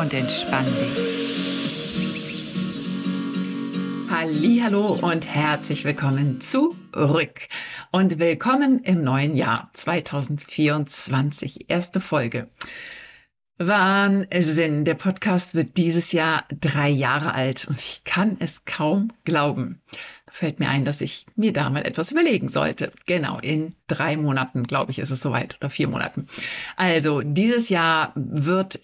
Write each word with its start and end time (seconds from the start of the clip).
und 0.00 0.14
entspann 0.14 0.64
dich. 0.64 1.20
Hallo 4.62 4.98
und 5.02 5.26
herzlich 5.26 5.84
willkommen 5.84 6.40
zurück 6.40 7.48
und 7.90 8.18
willkommen 8.18 8.82
im 8.84 9.04
neuen 9.04 9.34
Jahr 9.34 9.68
2024, 9.74 11.68
erste 11.68 12.00
Folge. 12.00 12.48
Wahnsinn, 13.58 14.86
der 14.86 14.94
Podcast 14.94 15.54
wird 15.54 15.76
dieses 15.76 16.12
Jahr 16.12 16.44
drei 16.48 16.88
Jahre 16.88 17.34
alt 17.34 17.66
und 17.68 17.78
ich 17.78 18.02
kann 18.04 18.38
es 18.40 18.64
kaum 18.64 19.12
glauben. 19.26 19.82
Fällt 20.30 20.60
mir 20.60 20.70
ein, 20.70 20.86
dass 20.86 21.02
ich 21.02 21.26
mir 21.36 21.52
da 21.52 21.68
mal 21.68 21.84
etwas 21.84 22.10
überlegen 22.10 22.48
sollte. 22.48 22.90
Genau, 23.04 23.38
in 23.38 23.74
drei 23.86 24.16
Monaten, 24.16 24.62
glaube 24.62 24.92
ich, 24.92 24.98
ist 24.98 25.10
es 25.10 25.20
soweit 25.20 25.56
oder 25.60 25.68
vier 25.68 25.88
Monaten. 25.88 26.26
Also, 26.76 27.20
dieses 27.20 27.68
Jahr 27.68 28.12
wird 28.14 28.80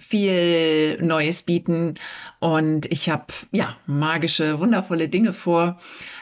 viel 0.00 0.98
Neues 1.02 1.42
bieten 1.42 1.94
und 2.40 2.86
ich 2.86 3.08
habe 3.08 3.26
ja 3.52 3.76
magische, 3.86 4.58
wundervolle 4.58 5.08
Dinge 5.08 5.32
vor. 5.32 5.78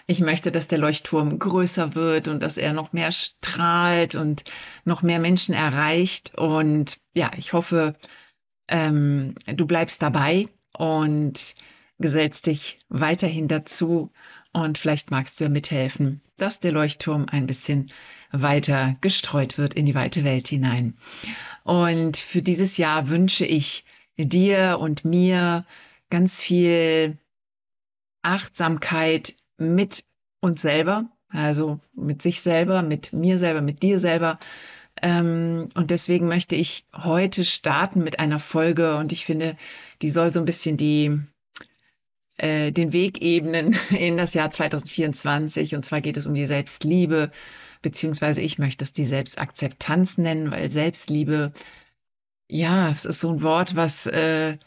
Ich 0.06 0.20
möchte, 0.20 0.50
dass 0.52 0.68
der 0.68 0.78
Leuchtturm 0.78 1.38
größer 1.38 1.94
wird 1.94 2.28
und 2.28 2.42
dass 2.42 2.56
er 2.56 2.72
noch 2.72 2.92
mehr 2.92 3.12
strahlt 3.12 4.14
und 4.14 4.44
noch 4.84 5.02
mehr 5.02 5.20
Menschen 5.20 5.54
erreicht. 5.54 6.32
Und 6.36 6.98
ja, 7.14 7.30
ich 7.36 7.52
hoffe, 7.52 7.94
ähm, 8.68 9.34
du 9.46 9.66
bleibst 9.66 10.02
dabei 10.02 10.48
und 10.76 11.54
gesellst 11.98 12.46
dich 12.46 12.78
weiterhin 12.88 13.48
dazu 13.48 14.10
und 14.52 14.78
vielleicht 14.78 15.10
magst 15.10 15.40
du 15.40 15.44
ja 15.44 15.50
mithelfen, 15.50 16.20
dass 16.36 16.60
der 16.60 16.72
Leuchtturm 16.72 17.26
ein 17.30 17.46
bisschen 17.46 17.90
weiter 18.30 18.96
gestreut 19.00 19.58
wird 19.58 19.74
in 19.74 19.86
die 19.86 19.94
weite 19.94 20.24
Welt 20.24 20.48
hinein. 20.48 20.96
Und 21.64 22.16
für 22.16 22.42
dieses 22.42 22.76
Jahr 22.76 23.08
wünsche 23.08 23.44
ich 23.44 23.84
dir 24.16 24.78
und 24.80 25.04
mir 25.04 25.64
ganz 26.10 26.40
viel 26.40 27.18
Achtsamkeit 28.22 29.34
mit 29.58 30.04
uns 30.40 30.60
selber, 30.60 31.10
also 31.28 31.80
mit 31.94 32.22
sich 32.22 32.40
selber, 32.40 32.82
mit 32.82 33.12
mir 33.12 33.38
selber, 33.38 33.60
mit 33.60 33.82
dir 33.82 34.00
selber. 34.00 34.38
Ähm, 35.02 35.68
und 35.74 35.90
deswegen 35.90 36.26
möchte 36.26 36.56
ich 36.56 36.84
heute 36.94 37.44
starten 37.44 38.02
mit 38.02 38.18
einer 38.18 38.40
Folge 38.40 38.96
und 38.96 39.12
ich 39.12 39.24
finde, 39.24 39.56
die 40.02 40.10
soll 40.10 40.32
so 40.32 40.40
ein 40.40 40.44
bisschen 40.44 40.76
die, 40.76 41.20
äh, 42.38 42.72
den 42.72 42.92
Weg 42.92 43.20
ebnen 43.22 43.76
in 43.90 44.16
das 44.16 44.34
Jahr 44.34 44.50
2024. 44.50 45.74
Und 45.74 45.84
zwar 45.84 46.00
geht 46.00 46.16
es 46.16 46.26
um 46.26 46.34
die 46.34 46.46
Selbstliebe, 46.46 47.30
beziehungsweise 47.82 48.40
ich 48.40 48.58
möchte 48.58 48.84
es 48.84 48.92
die 48.92 49.04
Selbstakzeptanz 49.04 50.18
nennen, 50.18 50.50
weil 50.50 50.70
Selbstliebe, 50.70 51.52
ja, 52.48 52.90
es 52.90 53.04
ist 53.04 53.20
so 53.20 53.30
ein 53.30 53.42
Wort, 53.42 53.76
was 53.76 54.06
äh, 54.06 54.58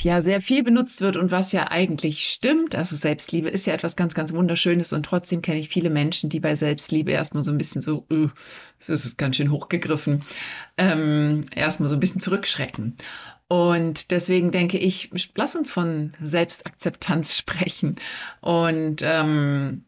ja 0.00 0.22
sehr 0.22 0.40
viel 0.40 0.62
benutzt 0.62 1.00
wird 1.00 1.16
und 1.16 1.30
was 1.30 1.52
ja 1.52 1.70
eigentlich 1.70 2.24
stimmt. 2.24 2.74
Also 2.74 2.96
Selbstliebe 2.96 3.48
ist 3.48 3.66
ja 3.66 3.74
etwas 3.74 3.96
ganz, 3.96 4.14
ganz 4.14 4.32
Wunderschönes 4.32 4.92
und 4.92 5.04
trotzdem 5.04 5.42
kenne 5.42 5.60
ich 5.60 5.68
viele 5.68 5.90
Menschen, 5.90 6.30
die 6.30 6.40
bei 6.40 6.54
Selbstliebe 6.54 7.12
erstmal 7.12 7.42
so 7.42 7.50
ein 7.50 7.58
bisschen 7.58 7.82
so, 7.82 8.06
uh, 8.10 8.28
das 8.86 9.04
ist 9.04 9.18
ganz 9.18 9.36
schön 9.36 9.50
hochgegriffen, 9.50 10.22
ähm, 10.76 11.44
erstmal 11.54 11.88
so 11.88 11.94
ein 11.94 12.00
bisschen 12.00 12.20
zurückschrecken. 12.20 12.96
Und 13.48 14.10
deswegen 14.10 14.50
denke 14.50 14.78
ich, 14.78 15.10
lass 15.34 15.56
uns 15.56 15.70
von 15.70 16.12
Selbstakzeptanz 16.20 17.36
sprechen. 17.36 17.96
Und 18.40 19.02
ähm, 19.02 19.84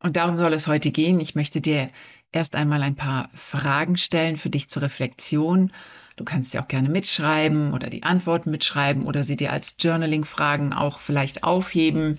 und 0.00 0.16
darum 0.16 0.38
soll 0.38 0.52
es 0.52 0.68
heute 0.68 0.92
gehen. 0.92 1.18
Ich 1.18 1.34
möchte 1.34 1.60
dir 1.60 1.90
erst 2.30 2.54
einmal 2.54 2.82
ein 2.82 2.94
paar 2.94 3.30
Fragen 3.34 3.96
stellen 3.96 4.36
für 4.36 4.50
dich 4.50 4.68
zur 4.68 4.82
Reflexion. 4.82 5.72
Du 6.18 6.24
kannst 6.24 6.52
ja 6.52 6.62
auch 6.62 6.68
gerne 6.68 6.88
mitschreiben 6.88 7.72
oder 7.72 7.88
die 7.88 8.02
Antworten 8.02 8.50
mitschreiben 8.50 9.04
oder 9.04 9.22
sie 9.22 9.36
dir 9.36 9.52
als 9.52 9.76
Journaling-Fragen 9.78 10.72
auch 10.72 10.98
vielleicht 10.98 11.44
aufheben. 11.44 12.18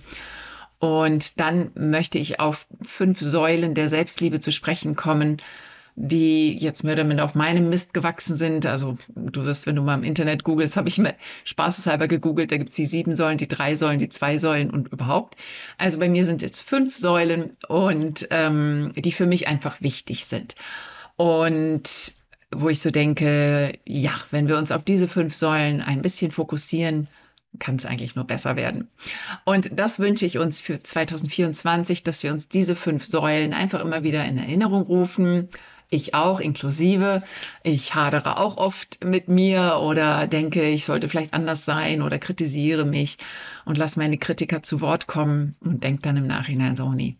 Und 0.78 1.38
dann 1.38 1.70
möchte 1.74 2.18
ich 2.18 2.40
auf 2.40 2.66
fünf 2.82 3.20
Säulen 3.20 3.74
der 3.74 3.90
Selbstliebe 3.90 4.40
zu 4.40 4.50
sprechen 4.50 4.96
kommen, 4.96 5.36
die 5.96 6.56
jetzt 6.56 6.82
mehr 6.82 6.94
oder 6.94 7.04
minder 7.04 7.24
auf 7.24 7.34
meinem 7.34 7.68
Mist 7.68 7.92
gewachsen 7.92 8.34
sind. 8.36 8.64
Also 8.64 8.96
du 9.14 9.44
wirst, 9.44 9.66
wenn 9.66 9.76
du 9.76 9.82
mal 9.82 9.96
im 9.96 10.04
Internet 10.04 10.44
googelst, 10.44 10.78
habe 10.78 10.88
ich 10.88 10.96
mir 10.96 11.14
spaßeshalber 11.44 12.08
gegoogelt, 12.08 12.52
da 12.52 12.56
gibt 12.56 12.70
es 12.70 12.76
die 12.76 12.86
sieben 12.86 13.12
Säulen, 13.12 13.36
die 13.36 13.48
drei 13.48 13.76
Säulen, 13.76 13.98
die 13.98 14.08
zwei 14.08 14.38
Säulen 14.38 14.70
und 14.70 14.88
überhaupt. 14.88 15.36
Also 15.76 15.98
bei 15.98 16.08
mir 16.08 16.24
sind 16.24 16.40
jetzt 16.40 16.62
fünf 16.62 16.96
Säulen 16.96 17.50
und 17.68 18.26
ähm, 18.30 18.92
die 18.96 19.12
für 19.12 19.26
mich 19.26 19.46
einfach 19.46 19.82
wichtig 19.82 20.24
sind. 20.24 20.54
Und 21.16 22.14
wo 22.54 22.68
ich 22.68 22.80
so 22.80 22.90
denke, 22.90 23.72
ja, 23.86 24.12
wenn 24.30 24.48
wir 24.48 24.58
uns 24.58 24.72
auf 24.72 24.82
diese 24.82 25.08
fünf 25.08 25.34
Säulen 25.34 25.80
ein 25.80 26.02
bisschen 26.02 26.30
fokussieren, 26.30 27.08
kann 27.58 27.76
es 27.76 27.86
eigentlich 27.86 28.14
nur 28.14 28.26
besser 28.26 28.56
werden. 28.56 28.88
Und 29.44 29.70
das 29.72 29.98
wünsche 29.98 30.26
ich 30.26 30.38
uns 30.38 30.60
für 30.60 30.82
2024, 30.82 32.02
dass 32.02 32.22
wir 32.22 32.32
uns 32.32 32.48
diese 32.48 32.76
fünf 32.76 33.04
Säulen 33.04 33.52
einfach 33.52 33.80
immer 33.80 34.04
wieder 34.04 34.24
in 34.24 34.38
Erinnerung 34.38 34.82
rufen, 34.82 35.48
ich 35.90 36.14
auch 36.14 36.38
inklusive. 36.38 37.22
Ich 37.64 37.94
hadere 37.96 38.38
auch 38.38 38.56
oft 38.56 39.04
mit 39.04 39.28
mir 39.28 39.80
oder 39.82 40.28
denke, 40.28 40.62
ich 40.62 40.84
sollte 40.84 41.08
vielleicht 41.08 41.34
anders 41.34 41.64
sein 41.64 42.02
oder 42.02 42.18
kritisiere 42.18 42.84
mich 42.84 43.18
und 43.64 43.76
lasse 43.76 43.98
meine 43.98 44.16
Kritiker 44.16 44.62
zu 44.62 44.80
Wort 44.80 45.08
kommen 45.08 45.56
und 45.60 45.82
denke 45.82 46.02
dann 46.02 46.16
im 46.16 46.28
Nachhinein 46.28 46.76
so, 46.76 46.92
nee, 46.92 47.16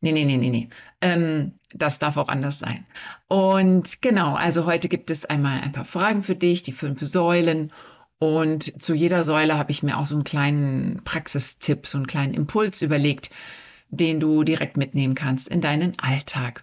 nee, 0.00 0.12
nee, 0.12 0.24
nee, 0.24 0.36
nee, 0.36 0.50
nee. 0.50 0.68
Ähm, 1.00 1.52
das 1.74 1.98
darf 1.98 2.16
auch 2.16 2.28
anders 2.28 2.58
sein. 2.58 2.86
Und 3.28 4.00
genau, 4.00 4.34
also 4.34 4.64
heute 4.64 4.88
gibt 4.88 5.10
es 5.10 5.26
einmal 5.26 5.60
ein 5.60 5.72
paar 5.72 5.84
Fragen 5.84 6.22
für 6.22 6.34
dich, 6.34 6.62
die 6.62 6.72
fünf 6.72 7.00
Säulen. 7.00 7.72
Und 8.18 8.82
zu 8.82 8.94
jeder 8.94 9.22
Säule 9.22 9.56
habe 9.58 9.70
ich 9.70 9.82
mir 9.82 9.98
auch 9.98 10.06
so 10.06 10.14
einen 10.14 10.24
kleinen 10.24 11.02
Praxistipp, 11.04 11.86
so 11.86 11.98
einen 11.98 12.06
kleinen 12.06 12.34
Impuls 12.34 12.82
überlegt, 12.82 13.30
den 13.90 14.20
du 14.20 14.44
direkt 14.44 14.76
mitnehmen 14.76 15.14
kannst 15.14 15.48
in 15.48 15.60
deinen 15.60 15.98
Alltag. 15.98 16.62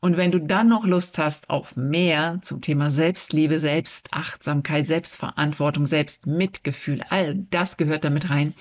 Und 0.00 0.16
wenn 0.16 0.30
du 0.30 0.40
dann 0.40 0.68
noch 0.68 0.84
Lust 0.84 1.18
hast 1.18 1.48
auf 1.48 1.74
mehr 1.74 2.38
zum 2.42 2.60
Thema 2.60 2.90
Selbstliebe, 2.90 3.58
Selbstachtsamkeit, 3.58 4.86
Selbstverantwortung, 4.86 5.86
Selbstmitgefühl, 5.86 7.00
all 7.08 7.34
das 7.50 7.76
gehört 7.76 8.04
damit 8.04 8.30
rein, 8.30 8.54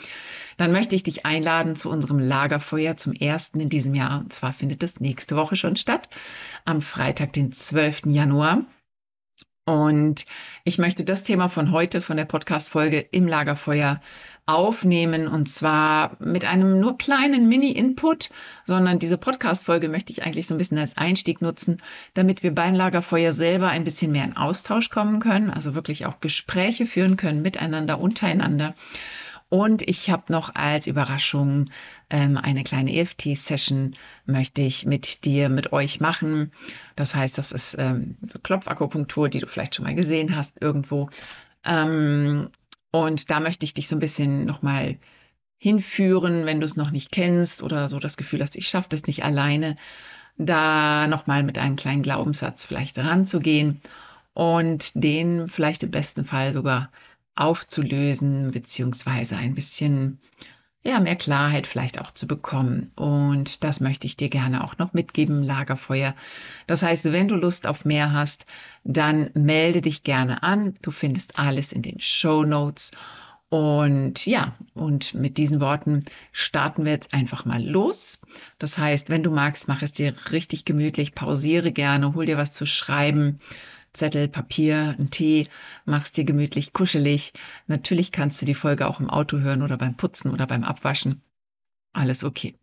dann 0.57 0.71
möchte 0.71 0.95
ich 0.95 1.03
dich 1.03 1.25
einladen 1.25 1.75
zu 1.75 1.89
unserem 1.89 2.19
Lagerfeuer 2.19 2.95
zum 2.95 3.13
ersten 3.13 3.59
in 3.59 3.69
diesem 3.69 3.93
Jahr. 3.93 4.19
Und 4.19 4.31
zwar 4.31 4.53
findet 4.53 4.83
es 4.83 4.99
nächste 4.99 5.35
Woche 5.35 5.55
schon 5.55 5.75
statt, 5.75 6.07
am 6.63 6.81
Freitag, 6.81 7.33
den 7.33 7.51
12. 7.51 8.03
Januar. 8.05 8.61
Und 9.65 10.25
ich 10.63 10.77
möchte 10.77 11.03
das 11.03 11.23
Thema 11.23 11.49
von 11.49 11.71
heute, 11.71 11.99
von 11.99 12.17
der 12.17 12.25
Podcast-Folge 12.25 12.99
im 12.99 13.27
Lagerfeuer 13.27 13.99
aufnehmen 14.45 15.27
und 15.27 15.49
zwar 15.49 16.17
mit 16.19 16.45
einem 16.45 16.79
nur 16.79 16.99
kleinen 16.99 17.49
Mini-Input, 17.49 18.29
sondern 18.65 18.99
diese 18.99 19.17
Podcast-Folge 19.17 19.89
möchte 19.89 20.13
ich 20.13 20.21
eigentlich 20.21 20.45
so 20.45 20.53
ein 20.53 20.59
bisschen 20.59 20.77
als 20.77 20.97
Einstieg 20.97 21.41
nutzen, 21.41 21.81
damit 22.13 22.43
wir 22.43 22.53
beim 22.53 22.75
Lagerfeuer 22.75 23.33
selber 23.33 23.69
ein 23.69 23.83
bisschen 23.83 24.11
mehr 24.11 24.25
in 24.25 24.37
Austausch 24.37 24.91
kommen 24.91 25.19
können, 25.19 25.49
also 25.49 25.73
wirklich 25.73 26.05
auch 26.05 26.19
Gespräche 26.19 26.85
führen 26.85 27.17
können 27.17 27.41
miteinander, 27.41 27.99
untereinander. 27.99 28.75
Und 29.49 29.87
ich 29.87 30.09
habe 30.09 30.33
noch 30.33 30.55
als 30.55 30.87
Überraschung 30.87 31.65
ähm, 32.09 32.37
eine 32.37 32.63
kleine 32.63 32.93
EFT-Session 32.93 33.95
möchte 34.25 34.61
ich 34.61 34.85
mit 34.85 35.23
dir, 35.23 35.49
mit 35.49 35.71
euch 35.71 35.99
machen. 35.99 36.51
Das 36.95 37.13
heißt, 37.13 37.37
das 37.37 37.51
ist 37.51 37.75
ähm, 37.77 38.17
so 38.27 38.39
Klopfakupunktur, 38.39 39.29
die 39.29 39.39
du 39.39 39.47
vielleicht 39.47 39.75
schon 39.75 39.85
mal 39.85 39.95
gesehen 39.95 40.35
hast 40.35 40.61
irgendwo. 40.61 41.09
Ähm, 41.63 42.49
und 42.91 43.29
da 43.29 43.39
möchte 43.39 43.65
ich 43.65 43.73
dich 43.73 43.87
so 43.87 43.95
ein 43.95 43.99
bisschen 43.99 44.45
nochmal 44.45 44.97
hinführen, 45.57 46.45
wenn 46.45 46.59
du 46.59 46.65
es 46.65 46.75
noch 46.75 46.91
nicht 46.91 47.11
kennst 47.11 47.61
oder 47.63 47.87
so 47.87 47.99
das 47.99 48.17
Gefühl 48.17 48.41
hast, 48.41 48.55
ich 48.55 48.67
schaffe 48.67 48.89
das 48.89 49.05
nicht 49.05 49.23
alleine, 49.23 49.75
da 50.37 51.07
nochmal 51.07 51.43
mit 51.43 51.57
einem 51.57 51.75
kleinen 51.75 52.01
Glaubenssatz 52.01 52.65
vielleicht 52.65 52.97
ranzugehen 52.97 53.81
und 54.33 54.91
den 55.01 55.47
vielleicht 55.47 55.83
im 55.83 55.91
besten 55.91 56.25
Fall 56.25 56.51
sogar 56.51 56.91
aufzulösen, 57.35 58.51
beziehungsweise 58.51 59.35
ein 59.35 59.55
bisschen 59.55 60.19
ja, 60.85 60.99
mehr 60.99 61.15
Klarheit 61.15 61.65
vielleicht 61.65 61.99
auch 61.99 62.11
zu 62.11 62.27
bekommen. 62.27 62.91
Und 62.95 63.63
das 63.63 63.79
möchte 63.79 64.05
ich 64.05 64.17
dir 64.17 64.29
gerne 64.29 64.63
auch 64.63 64.77
noch 64.77 64.93
mitgeben, 64.93 65.41
Lagerfeuer. 65.41 66.13
Das 66.67 66.83
heißt, 66.83 67.11
wenn 67.11 67.27
du 67.27 67.35
Lust 67.35 67.65
auf 67.65 67.85
mehr 67.85 68.13
hast, 68.13 68.45
dann 68.83 69.31
melde 69.33 69.81
dich 69.81 70.03
gerne 70.03 70.43
an. 70.43 70.75
Du 70.83 70.91
findest 70.91 71.39
alles 71.39 71.71
in 71.71 71.81
den 71.81 71.99
Show 71.99 72.43
Notes. 72.43 72.91
Und 73.49 74.25
ja, 74.27 74.53
und 74.75 75.15
mit 75.15 75.37
diesen 75.37 75.59
Worten 75.59 76.03
starten 76.31 76.85
wir 76.85 76.91
jetzt 76.91 77.13
einfach 77.13 77.45
mal 77.45 77.63
los. 77.63 78.19
Das 78.59 78.77
heißt, 78.77 79.09
wenn 79.09 79.23
du 79.23 79.31
magst, 79.31 79.67
mach 79.67 79.81
es 79.81 79.91
dir 79.91 80.13
richtig 80.31 80.65
gemütlich, 80.65 81.15
pausiere 81.15 81.71
gerne, 81.71 82.13
hol 82.13 82.25
dir 82.25 82.37
was 82.37 82.51
zu 82.51 82.65
schreiben, 82.67 83.39
Zettel, 83.95 84.27
Papier, 84.27 84.95
einen 84.97 85.09
Tee, 85.09 85.47
mach's 85.85 86.11
dir 86.11 86.23
gemütlich, 86.23 86.73
kuschelig. 86.73 87.33
Natürlich 87.67 88.11
kannst 88.11 88.41
du 88.41 88.45
die 88.45 88.53
Folge 88.53 88.87
auch 88.87 88.99
im 88.99 89.09
Auto 89.09 89.39
hören 89.39 89.61
oder 89.61 89.77
beim 89.77 89.95
Putzen 89.95 90.31
oder 90.31 90.47
beim 90.47 90.63
Abwaschen. 90.63 91.21
Alles 91.93 92.23
okay. 92.23 92.55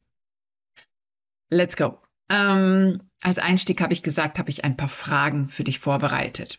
Let's 1.50 1.76
go. 1.76 1.99
Ähm, 2.29 3.02
als 3.20 3.38
Einstieg 3.38 3.81
habe 3.81 3.93
ich 3.93 4.02
gesagt, 4.02 4.38
habe 4.38 4.50
ich 4.50 4.64
ein 4.64 4.76
paar 4.76 4.88
Fragen 4.88 5.49
für 5.49 5.64
dich 5.64 5.79
vorbereitet. 5.79 6.58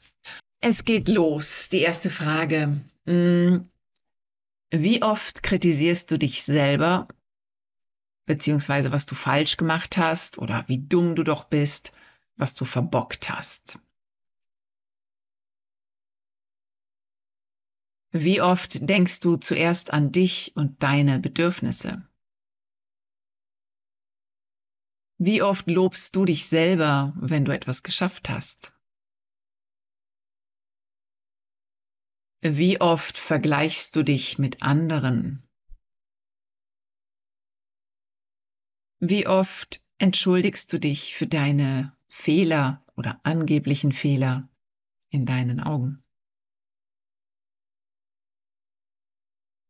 Es 0.59 0.85
geht 0.85 1.09
los. 1.09 1.69
Die 1.69 1.81
erste 1.81 2.09
Frage. 2.09 2.81
Hm, 3.05 3.69
wie 4.71 5.03
oft 5.03 5.43
kritisierst 5.43 6.09
du 6.09 6.17
dich 6.17 6.43
selber, 6.43 7.07
beziehungsweise 8.25 8.91
was 8.91 9.05
du 9.05 9.13
falsch 9.13 9.57
gemacht 9.57 9.97
hast 9.97 10.37
oder 10.37 10.63
wie 10.67 10.79
dumm 10.79 11.15
du 11.15 11.23
doch 11.23 11.43
bist, 11.43 11.91
was 12.37 12.55
du 12.55 12.65
verbockt 12.65 13.29
hast? 13.29 13.77
Wie 18.15 18.41
oft 18.41 18.87
denkst 18.87 19.21
du 19.21 19.37
zuerst 19.37 19.91
an 19.91 20.11
dich 20.11 20.51
und 20.55 20.83
deine 20.83 21.19
Bedürfnisse? 21.19 22.07
Wie 25.17 25.41
oft 25.41 25.67
lobst 25.67 26.15
du 26.15 26.23
dich 26.23 26.45
selber, 26.45 27.13
wenn 27.15 27.43
du 27.43 27.51
etwas 27.51 27.81
geschafft 27.81 28.29
hast? 28.29 28.71
Wie 32.41 32.79
oft 32.79 33.17
vergleichst 33.17 33.95
du 33.95 34.03
dich 34.03 34.37
mit 34.37 34.61
anderen? 34.61 35.41
Wie 38.99 39.25
oft 39.25 39.81
entschuldigst 39.97 40.71
du 40.71 40.79
dich 40.79 41.15
für 41.15 41.25
deine 41.25 41.97
Fehler 42.09 42.85
oder 42.95 43.19
angeblichen 43.23 43.91
Fehler 43.91 44.49
in 45.09 45.25
deinen 45.25 45.59
Augen? 45.59 46.02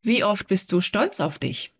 Wie 0.05 0.25
oft 0.25 0.47
bist 0.47 0.73
du 0.73 0.81
stolz 0.81 1.21
auf 1.21 1.39
dich? 1.39 1.73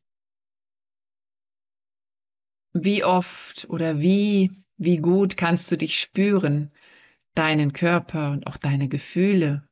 Wie 2.74 3.04
oft 3.04 3.68
oder 3.70 4.00
wie, 4.00 4.52
wie 4.78 4.98
gut 4.98 5.36
kannst 5.36 5.70
du 5.70 5.78
dich 5.78 6.00
spüren, 6.00 6.72
deinen 7.36 7.74
Körper 7.74 8.32
und 8.32 8.48
auch 8.48 8.58
deine 8.58 8.88
Gefühle 8.88 9.68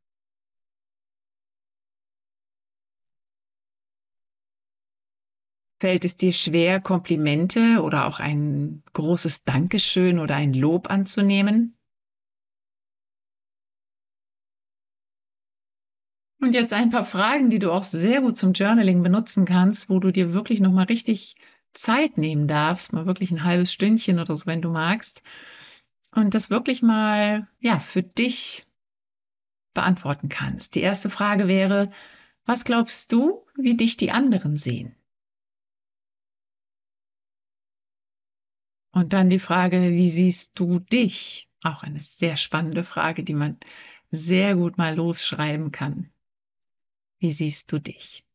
Fällt 5.82 6.06
es 6.06 6.16
dir 6.16 6.32
schwer, 6.32 6.80
Komplimente 6.80 7.82
oder 7.82 8.06
auch 8.06 8.20
ein 8.20 8.84
großes 8.94 9.46
Dankeschön 9.46 10.20
oder 10.20 10.36
ein 10.36 10.54
Lob 10.54 10.92
anzunehmen? 10.92 11.76
Und 16.42 16.56
jetzt 16.56 16.74
ein 16.74 16.90
paar 16.90 17.06
Fragen, 17.06 17.52
die 17.52 17.60
du 17.60 17.72
auch 17.72 17.84
sehr 17.84 18.22
gut 18.22 18.36
zum 18.36 18.54
Journaling 18.54 19.04
benutzen 19.04 19.46
kannst, 19.46 19.92
wo 19.92 20.00
du 20.00 20.12
dir 20.12 20.34
wirklich 20.34 20.60
nochmal 20.60 20.86
richtig 20.86 21.36
Zeit 21.74 22.18
nehmen 22.18 22.48
darfst, 22.48 22.94
mal 22.94 23.06
wirklich 23.06 23.30
ein 23.30 23.44
halbes 23.44 23.72
Stündchen 23.72 24.20
oder 24.20 24.36
so, 24.36 24.48
wenn 24.48 24.62
du 24.62 24.70
magst, 24.72 25.22
und 26.14 26.34
das 26.34 26.50
wirklich 26.50 26.82
mal, 26.82 27.48
ja, 27.60 27.78
für 27.78 28.02
dich 28.02 28.66
beantworten 29.76 30.30
kannst. 30.30 30.74
Die 30.76 30.82
erste 30.82 31.10
Frage 31.12 31.48
wäre, 31.48 31.92
was 32.46 32.66
glaubst 32.66 33.12
du, 33.12 33.46
wie 33.56 33.78
dich 33.78 33.96
die 33.96 34.12
anderen 34.12 34.58
sehen? 34.58 34.96
Und 38.94 39.14
dann 39.14 39.30
die 39.30 39.40
Frage, 39.40 39.92
wie 39.92 40.10
siehst 40.10 40.60
du 40.60 40.80
dich? 40.80 41.48
Auch 41.62 41.84
eine 41.84 42.00
sehr 42.00 42.36
spannende 42.36 42.84
Frage, 42.84 43.24
die 43.24 43.36
man 43.36 43.58
sehr 44.10 44.56
gut 44.56 44.78
mal 44.80 44.96
losschreiben 44.96 45.72
kann. 45.72 46.11
Wie 47.22 47.32
siehst 47.32 47.72
du 47.72 47.80
dich? 47.80 48.26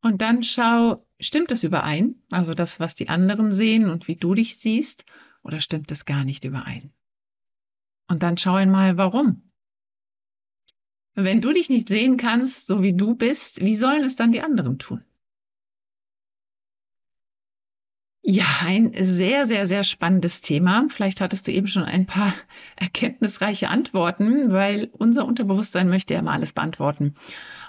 Und 0.00 0.22
dann 0.22 0.44
schau, 0.44 1.04
stimmt 1.18 1.50
es 1.50 1.64
überein? 1.64 2.14
Also 2.30 2.54
das, 2.54 2.78
was 2.78 2.94
die 2.94 3.08
anderen 3.08 3.50
sehen 3.50 3.90
und 3.90 4.06
wie 4.06 4.14
du 4.14 4.34
dich 4.34 4.56
siehst, 4.58 5.04
oder 5.42 5.60
stimmt 5.60 5.90
es 5.90 6.04
gar 6.04 6.22
nicht 6.22 6.44
überein? 6.44 6.92
Und 8.06 8.22
dann 8.22 8.38
schau 8.38 8.54
einmal, 8.54 8.96
warum. 8.96 9.50
Wenn 11.14 11.40
du 11.40 11.52
dich 11.52 11.68
nicht 11.68 11.88
sehen 11.88 12.16
kannst, 12.16 12.68
so 12.68 12.84
wie 12.84 12.92
du 12.92 13.16
bist, 13.16 13.60
wie 13.60 13.74
sollen 13.74 14.04
es 14.04 14.14
dann 14.14 14.30
die 14.30 14.42
anderen 14.42 14.78
tun? 14.78 15.02
Ja, 18.28 18.44
ein 18.62 18.90
sehr, 18.92 19.46
sehr, 19.46 19.68
sehr 19.68 19.84
spannendes 19.84 20.40
Thema. 20.40 20.88
Vielleicht 20.88 21.20
hattest 21.20 21.46
du 21.46 21.52
eben 21.52 21.68
schon 21.68 21.84
ein 21.84 22.06
paar 22.06 22.34
erkenntnisreiche 22.76 23.68
Antworten, 23.68 24.50
weil 24.50 24.90
unser 24.94 25.24
Unterbewusstsein 25.26 25.88
möchte 25.88 26.14
ja 26.14 26.20
immer 26.20 26.32
alles 26.32 26.52
beantworten. 26.52 27.14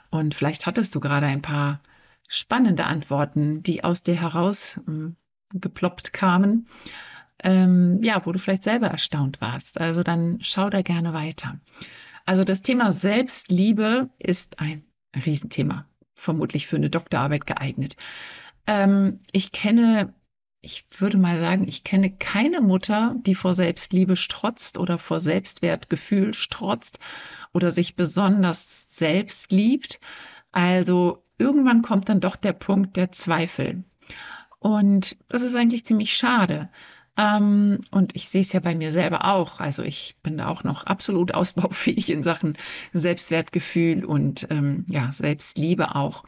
Und 0.09 0.33
vielleicht 0.33 0.65
hattest 0.65 0.95
du 0.95 0.99
gerade 0.99 1.27
ein 1.27 1.43
paar 1.43 1.79
spannende 2.27 2.85
Antworten, 2.85 3.61
die 3.61 3.83
aus 3.83 4.01
dir 4.01 4.19
heraus 4.19 4.79
ähm, 4.87 5.15
geploppt 5.53 6.11
kamen, 6.11 6.67
ähm, 7.43 7.99
ja, 8.01 8.25
wo 8.25 8.31
du 8.31 8.39
vielleicht 8.39 8.63
selber 8.63 8.87
erstaunt 8.87 9.39
warst. 9.41 9.79
Also 9.79 10.01
dann 10.01 10.39
schau 10.41 10.71
da 10.71 10.81
gerne 10.81 11.13
weiter. 11.13 11.59
Also 12.25 12.43
das 12.43 12.63
Thema 12.63 12.91
Selbstliebe 12.91 14.09
ist 14.17 14.59
ein 14.59 14.85
Riesenthema, 15.15 15.85
vermutlich 16.15 16.65
für 16.65 16.77
eine 16.77 16.89
Doktorarbeit 16.89 17.45
geeignet. 17.45 17.95
Ähm, 18.65 19.19
ich 19.31 19.51
kenne 19.51 20.15
ich 20.67 20.83
würde 20.99 21.17
mal 21.17 21.39
sagen, 21.39 21.65
ich 21.65 21.85
kenne 21.85 22.11
keine 22.11 22.59
Mutter, 22.59 23.15
die 23.25 23.35
vor 23.35 23.53
Selbstliebe 23.53 24.17
strotzt 24.17 24.77
oder 24.77 24.97
vor 24.97 25.21
Selbstwertgefühl 25.21 26.33
strotzt 26.33 26.99
oder 27.53 27.71
sich 27.71 27.95
besonders 27.95 28.97
selbst 28.97 29.53
liebt. 29.53 29.97
Also 30.51 31.23
irgendwann 31.37 31.83
kommt 31.83 32.09
dann 32.09 32.19
doch 32.19 32.35
der 32.35 32.51
Punkt 32.51 32.97
der 32.97 33.13
Zweifel. 33.13 33.85
Und 34.59 35.15
das 35.29 35.41
ist 35.41 35.55
eigentlich 35.55 35.85
ziemlich 35.85 36.13
schade. 36.17 36.67
Ähm, 37.15 37.79
und 37.91 38.13
ich 38.17 38.27
sehe 38.27 38.41
es 38.41 38.51
ja 38.51 38.59
bei 38.59 38.75
mir 38.75 38.91
selber 38.91 39.23
auch. 39.23 39.61
Also 39.61 39.83
ich 39.83 40.17
bin 40.21 40.37
da 40.37 40.49
auch 40.49 40.65
noch 40.65 40.83
absolut 40.83 41.33
ausbaufähig 41.33 42.09
in 42.09 42.23
Sachen 42.23 42.57
Selbstwertgefühl 42.91 44.03
und 44.03 44.47
ähm, 44.49 44.85
ja, 44.89 45.13
Selbstliebe 45.13 45.95
auch. 45.95 46.25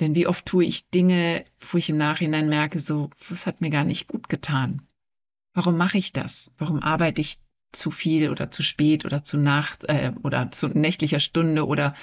Denn 0.00 0.14
wie 0.14 0.26
oft 0.26 0.46
tue 0.46 0.64
ich 0.64 0.88
Dinge, 0.90 1.44
wo 1.70 1.78
ich 1.78 1.88
im 1.88 1.96
Nachhinein 1.96 2.48
merke, 2.48 2.80
so, 2.80 3.10
das 3.28 3.46
hat 3.46 3.60
mir 3.60 3.70
gar 3.70 3.84
nicht 3.84 4.08
gut 4.08 4.28
getan. 4.28 4.82
Warum 5.54 5.76
mache 5.76 5.98
ich 5.98 6.12
das? 6.12 6.50
Warum 6.58 6.82
arbeite 6.82 7.20
ich 7.20 7.38
zu 7.72 7.90
viel 7.90 8.30
oder 8.30 8.50
zu 8.50 8.62
spät 8.62 9.04
oder 9.04 9.24
zu 9.24 9.38
Nacht 9.38 9.84
äh, 9.84 10.12
oder 10.22 10.50
zu 10.50 10.68
nächtlicher 10.68 11.20
Stunde 11.20 11.66
oder 11.66 11.94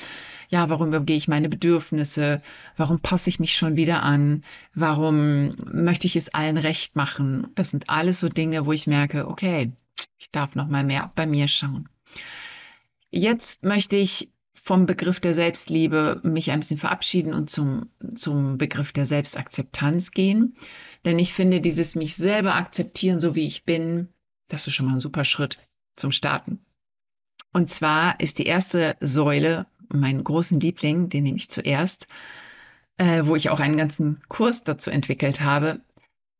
ja, 0.50 0.68
warum 0.70 0.88
übergehe 0.88 1.18
ich 1.18 1.28
meine 1.28 1.48
Bedürfnisse? 1.48 2.42
Warum 2.76 3.00
passe 3.00 3.30
ich 3.30 3.40
mich 3.40 3.56
schon 3.56 3.76
wieder 3.76 4.02
an? 4.02 4.44
Warum 4.74 5.56
möchte 5.72 6.08
ich 6.08 6.16
es 6.16 6.34
allen 6.34 6.58
recht 6.58 6.96
machen? 6.96 7.48
Das 7.54 7.70
sind 7.70 7.90
alles 7.90 8.20
so 8.20 8.30
Dinge, 8.30 8.66
wo 8.66 8.72
ich 8.72 8.88
merke, 8.88 9.28
okay, 9.28 9.72
ich 10.18 10.32
darf 10.32 10.56
noch 10.56 10.68
mal 10.68 10.84
mehr 10.84 11.12
bei 11.16 11.28
mir 11.28 11.48
schauen. 11.48 11.88
Jetzt 13.12 13.64
möchte 13.64 13.96
ich 13.96 14.30
vom 14.70 14.86
Begriff 14.86 15.20
der 15.20 15.34
Selbstliebe 15.34 16.22
mich 16.22 16.52
ein 16.52 16.60
bisschen 16.60 16.78
verabschieden 16.78 17.34
und 17.34 17.50
zum, 17.50 17.90
zum 18.14 18.60
Begriff 18.60 18.92
der 18.92 19.08
Selbstakzeptanz 19.08 20.12
gehen. 20.12 20.58
Denn 21.06 21.18
ich 21.18 21.34
finde, 21.34 21.60
dieses 21.60 21.96
mich 21.96 22.16
selber 22.16 22.54
akzeptieren, 22.54 23.20
so 23.20 23.34
wie 23.34 23.48
ich 23.48 23.64
bin, 23.64 24.10
das 24.48 24.68
ist 24.68 24.76
schon 24.76 24.86
mal 24.86 24.94
ein 24.94 25.00
super 25.00 25.26
Schritt 25.26 25.58
zum 25.96 26.12
Starten. 26.12 26.64
Und 27.52 27.72
zwar 27.72 28.20
ist 28.20 28.38
die 28.38 28.46
erste 28.46 28.96
Säule, 29.00 29.66
mein 29.92 30.24
großen 30.24 30.60
Liebling, 30.60 31.10
den 31.10 31.24
nehme 31.24 31.38
ich 31.38 31.50
zuerst, 31.50 32.06
äh, 32.98 33.24
wo 33.26 33.36
ich 33.36 33.50
auch 33.50 33.60
einen 33.60 33.76
ganzen 33.76 34.22
Kurs 34.28 34.66
dazu 34.66 34.92
entwickelt 34.92 35.42
habe. 35.42 35.82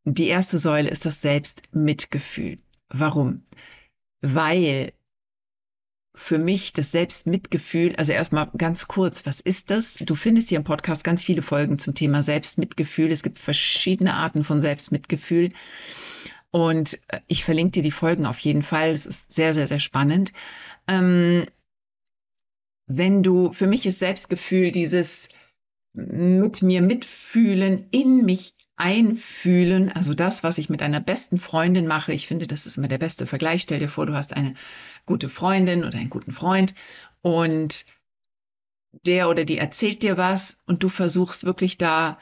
Die 0.04 0.28
erste 0.28 0.60
Säule 0.60 0.90
ist 0.90 1.08
das 1.08 1.24
Selbstmitgefühl. 1.24 2.60
Warum? 2.90 3.42
Weil 4.22 4.94
für 6.20 6.38
mich 6.38 6.74
das 6.74 6.92
Selbstmitgefühl, 6.92 7.96
also 7.96 8.12
erstmal 8.12 8.52
ganz 8.58 8.90
kurz, 8.90 9.26
was 9.26 9.40
ist 9.40 9.72
das? 9.72 9.96
Du 9.96 10.16
findest 10.16 10.50
hier 10.50 10.58
im 10.58 10.66
Podcast 10.66 11.06
ganz 11.06 11.24
viele 11.24 11.42
Folgen 11.42 11.80
zum 11.80 11.96
Thema 11.96 12.22
Selbstmitgefühl. 12.24 13.10
Es 13.10 13.24
gibt 13.24 13.40
verschiedene 13.40 14.16
Arten 14.16 14.44
von 14.44 14.60
Selbstmitgefühl. 14.60 15.50
Und 16.52 17.00
äh, 17.08 17.22
ich 17.28 17.46
verlinke 17.46 17.72
dir 17.72 17.84
die 17.84 17.92
Folgen 17.92 18.26
auf 18.26 18.38
jeden 18.40 18.64
Fall. 18.64 18.90
Es 18.90 19.06
ist 19.06 19.32
sehr, 19.32 19.54
sehr, 19.54 19.66
sehr 19.66 19.80
spannend. 19.80 20.34
Ähm, 20.90 21.46
wenn 22.86 23.24
du, 23.24 23.54
für 23.54 23.68
mich 23.68 23.86
ist 23.86 24.00
Selbstgefühl 24.00 24.72
dieses, 24.72 25.30
mit 25.94 26.62
mir 26.62 26.82
mitfühlen, 26.82 27.88
in 27.92 28.26
mich 28.26 28.56
einfühlen. 28.80 29.92
Also 29.92 30.14
das, 30.14 30.44
was 30.44 30.58
ich 30.58 30.70
mit 30.70 30.82
einer 30.82 31.02
besten 31.02 31.38
Freundin 31.38 31.86
mache. 31.86 32.14
Ich 32.14 32.28
finde, 32.28 32.48
das 32.48 32.66
ist 32.66 32.78
immer 32.78 32.88
der 32.88 32.98
beste 32.98 33.28
Vergleich. 33.28 33.62
Stell 33.64 33.80
dir 33.80 33.90
vor, 33.90 34.06
du 34.06 34.14
hast 34.14 34.36
eine 34.36 34.56
gute 35.06 35.30
Freundin 35.30 35.84
oder 35.84 35.98
einen 35.98 36.10
guten 36.10 36.32
Freund 36.32 36.74
und 37.22 37.86
der 39.06 39.30
oder 39.30 39.46
die 39.46 39.58
erzählt 39.58 40.02
dir 40.02 40.18
was 40.18 40.58
und 40.66 40.82
du 40.82 40.90
versuchst 40.90 41.44
wirklich 41.44 41.78
da, 41.78 42.18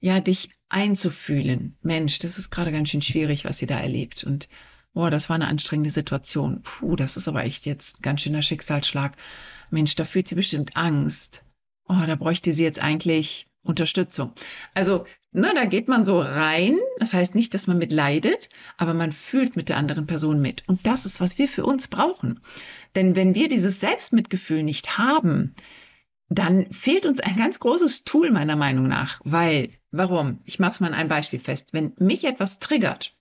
ja, 0.00 0.20
dich 0.20 0.50
einzufühlen. 0.68 1.76
Mensch, 1.82 2.18
das 2.20 2.38
ist 2.38 2.50
gerade 2.50 2.72
ganz 2.72 2.90
schön 2.90 3.02
schwierig, 3.02 3.44
was 3.44 3.58
sie 3.58 3.66
da 3.66 3.78
erlebt. 3.78 4.22
Und 4.22 4.48
boah, 4.94 5.10
das 5.10 5.28
war 5.28 5.34
eine 5.34 5.48
anstrengende 5.48 5.90
Situation. 5.90 6.62
Puh, 6.62 6.96
das 6.96 7.16
ist 7.16 7.28
aber 7.28 7.44
echt 7.44 7.66
jetzt 7.66 7.98
ein 7.98 8.02
ganz 8.02 8.22
schöner 8.22 8.42
Schicksalsschlag. 8.42 9.16
Mensch, 9.70 9.96
da 9.96 10.04
fühlt 10.04 10.28
sie 10.28 10.36
bestimmt 10.36 10.76
Angst. 10.76 11.42
Oh, 11.88 12.02
da 12.06 12.14
bräuchte 12.14 12.52
sie 12.52 12.62
jetzt 12.62 12.80
eigentlich 12.80 13.48
Unterstützung. 13.68 14.32
Also, 14.74 15.04
na, 15.30 15.52
da 15.54 15.66
geht 15.66 15.88
man 15.88 16.04
so 16.04 16.20
rein. 16.20 16.78
Das 16.98 17.14
heißt 17.14 17.34
nicht, 17.34 17.52
dass 17.54 17.66
man 17.66 17.78
mitleidet, 17.78 18.48
aber 18.78 18.94
man 18.94 19.12
fühlt 19.12 19.56
mit 19.56 19.68
der 19.68 19.76
anderen 19.76 20.06
Person 20.06 20.40
mit. 20.40 20.62
Und 20.66 20.86
das 20.86 21.04
ist, 21.04 21.20
was 21.20 21.38
wir 21.38 21.48
für 21.48 21.64
uns 21.64 21.88
brauchen. 21.88 22.40
Denn 22.94 23.14
wenn 23.14 23.34
wir 23.34 23.48
dieses 23.48 23.80
Selbstmitgefühl 23.80 24.62
nicht 24.62 24.96
haben, 24.98 25.54
dann 26.30 26.70
fehlt 26.70 27.06
uns 27.06 27.20
ein 27.20 27.36
ganz 27.36 27.60
großes 27.60 28.04
Tool 28.04 28.30
meiner 28.30 28.56
Meinung 28.56 28.88
nach. 28.88 29.20
Weil, 29.24 29.70
warum? 29.90 30.40
Ich 30.44 30.58
mache 30.58 30.72
es 30.72 30.80
mal 30.80 30.88
an 30.88 30.94
einem 30.94 31.08
Beispiel 31.08 31.38
fest. 31.38 31.72
Wenn 31.72 31.92
mich 31.98 32.24
etwas 32.24 32.58
triggert, 32.58 33.14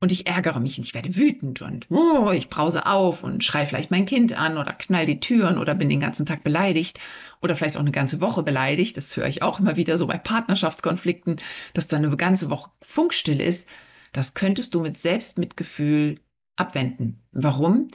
und 0.00 0.12
ich 0.12 0.26
ärgere 0.26 0.58
mich 0.60 0.78
und 0.78 0.84
ich 0.84 0.94
werde 0.94 1.14
wütend 1.14 1.60
und 1.60 1.86
oh, 1.90 2.30
ich 2.32 2.48
brause 2.48 2.86
auf 2.86 3.22
und 3.22 3.44
schreie 3.44 3.66
vielleicht 3.66 3.90
mein 3.90 4.06
Kind 4.06 4.32
an 4.32 4.56
oder 4.56 4.72
knall 4.72 5.04
die 5.04 5.20
Türen 5.20 5.58
oder 5.58 5.74
bin 5.74 5.90
den 5.90 6.00
ganzen 6.00 6.24
Tag 6.24 6.42
beleidigt 6.42 6.98
oder 7.42 7.54
vielleicht 7.54 7.76
auch 7.76 7.80
eine 7.80 7.92
ganze 7.92 8.20
Woche 8.22 8.42
beleidigt. 8.42 8.96
Das 8.96 9.14
höre 9.16 9.28
ich 9.28 9.42
auch 9.42 9.60
immer 9.60 9.76
wieder 9.76 9.98
so 9.98 10.06
bei 10.06 10.16
Partnerschaftskonflikten, 10.16 11.36
dass 11.74 11.86
da 11.86 11.98
eine 11.98 12.16
ganze 12.16 12.48
Woche 12.48 12.70
Funkstille 12.80 13.44
ist. 13.44 13.68
Das 14.12 14.32
könntest 14.32 14.74
du 14.74 14.80
mit 14.80 14.98
Selbstmitgefühl 14.98 16.18
abwenden. 16.56 17.22
Warum? 17.32 17.88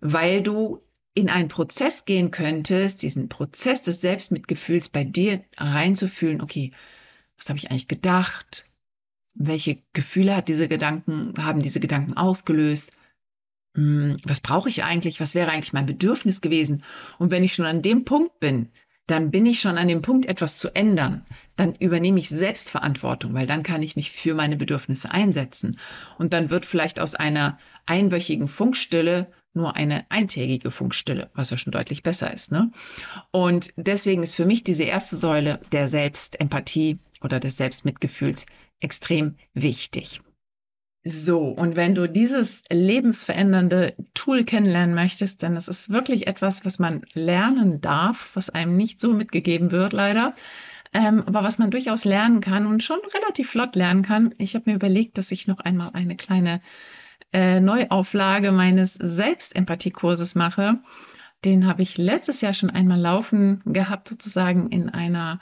Weil 0.00 0.42
du 0.42 0.82
in 1.14 1.30
einen 1.30 1.48
Prozess 1.48 2.04
gehen 2.04 2.32
könntest, 2.32 3.02
diesen 3.02 3.28
Prozess 3.28 3.82
des 3.82 4.00
Selbstmitgefühls 4.00 4.88
bei 4.88 5.04
dir 5.04 5.44
reinzufühlen, 5.56 6.40
okay, 6.40 6.72
was 7.36 7.48
habe 7.48 7.58
ich 7.58 7.70
eigentlich 7.70 7.88
gedacht? 7.88 8.64
Welche 9.34 9.82
Gefühle 9.92 10.36
hat 10.36 10.48
diese 10.48 10.68
Gedanken, 10.68 11.34
haben 11.38 11.62
diese 11.62 11.80
Gedanken 11.80 12.16
ausgelöst? 12.16 12.92
Hm, 13.74 14.16
was 14.24 14.40
brauche 14.40 14.68
ich 14.68 14.84
eigentlich? 14.84 15.20
Was 15.20 15.34
wäre 15.34 15.50
eigentlich 15.50 15.72
mein 15.72 15.86
Bedürfnis 15.86 16.40
gewesen? 16.40 16.84
Und 17.18 17.30
wenn 17.30 17.44
ich 17.44 17.54
schon 17.54 17.66
an 17.66 17.82
dem 17.82 18.04
Punkt 18.04 18.38
bin, 18.40 18.68
dann 19.06 19.30
bin 19.30 19.46
ich 19.46 19.60
schon 19.60 19.78
an 19.78 19.88
dem 19.88 20.02
Punkt, 20.02 20.26
etwas 20.26 20.58
zu 20.58 20.74
ändern. 20.74 21.26
Dann 21.56 21.74
übernehme 21.74 22.20
ich 22.20 22.28
Selbstverantwortung, 22.28 23.34
weil 23.34 23.46
dann 23.46 23.62
kann 23.62 23.82
ich 23.82 23.96
mich 23.96 24.10
für 24.12 24.34
meine 24.34 24.56
Bedürfnisse 24.56 25.10
einsetzen. 25.10 25.78
Und 26.18 26.32
dann 26.32 26.50
wird 26.50 26.66
vielleicht 26.66 27.00
aus 27.00 27.14
einer 27.14 27.58
einwöchigen 27.84 28.48
Funkstille 28.48 29.30
nur 29.54 29.76
eine 29.76 30.06
eintägige 30.10 30.70
Funkstille, 30.70 31.30
was 31.34 31.50
ja 31.50 31.58
schon 31.58 31.72
deutlich 31.72 32.02
besser 32.02 32.32
ist. 32.32 32.52
Ne? 32.52 32.70
Und 33.32 33.72
deswegen 33.76 34.22
ist 34.22 34.34
für 34.34 34.46
mich 34.46 34.64
diese 34.64 34.84
erste 34.84 35.16
Säule 35.16 35.60
der 35.72 35.88
Selbstempathie 35.88 36.98
oder 37.24 37.40
des 37.40 37.56
Selbstmitgefühls 37.56 38.46
extrem 38.80 39.36
wichtig. 39.54 40.20
So, 41.04 41.40
und 41.40 41.74
wenn 41.74 41.96
du 41.96 42.06
dieses 42.06 42.62
lebensverändernde 42.70 43.94
Tool 44.14 44.44
kennenlernen 44.44 44.94
möchtest, 44.94 45.42
dann 45.42 45.56
ist 45.56 45.68
es 45.68 45.90
wirklich 45.90 46.28
etwas, 46.28 46.64
was 46.64 46.78
man 46.78 47.02
lernen 47.14 47.80
darf, 47.80 48.30
was 48.34 48.50
einem 48.50 48.76
nicht 48.76 49.00
so 49.00 49.12
mitgegeben 49.12 49.72
wird, 49.72 49.92
leider, 49.92 50.36
ähm, 50.92 51.24
aber 51.26 51.42
was 51.42 51.58
man 51.58 51.72
durchaus 51.72 52.04
lernen 52.04 52.40
kann 52.40 52.66
und 52.66 52.84
schon 52.84 53.00
relativ 53.16 53.50
flott 53.50 53.74
lernen 53.74 54.02
kann. 54.02 54.32
Ich 54.38 54.54
habe 54.54 54.70
mir 54.70 54.76
überlegt, 54.76 55.18
dass 55.18 55.32
ich 55.32 55.48
noch 55.48 55.58
einmal 55.58 55.90
eine 55.94 56.14
kleine 56.14 56.60
äh, 57.32 57.58
Neuauflage 57.58 58.52
meines 58.52 58.94
Selbstempathiekurses 58.94 60.36
mache. 60.36 60.78
Den 61.44 61.66
habe 61.66 61.82
ich 61.82 61.98
letztes 61.98 62.42
Jahr 62.42 62.54
schon 62.54 62.70
einmal 62.70 63.00
laufen 63.00 63.60
gehabt, 63.64 64.06
sozusagen 64.06 64.68
in 64.68 64.88
einer 64.88 65.40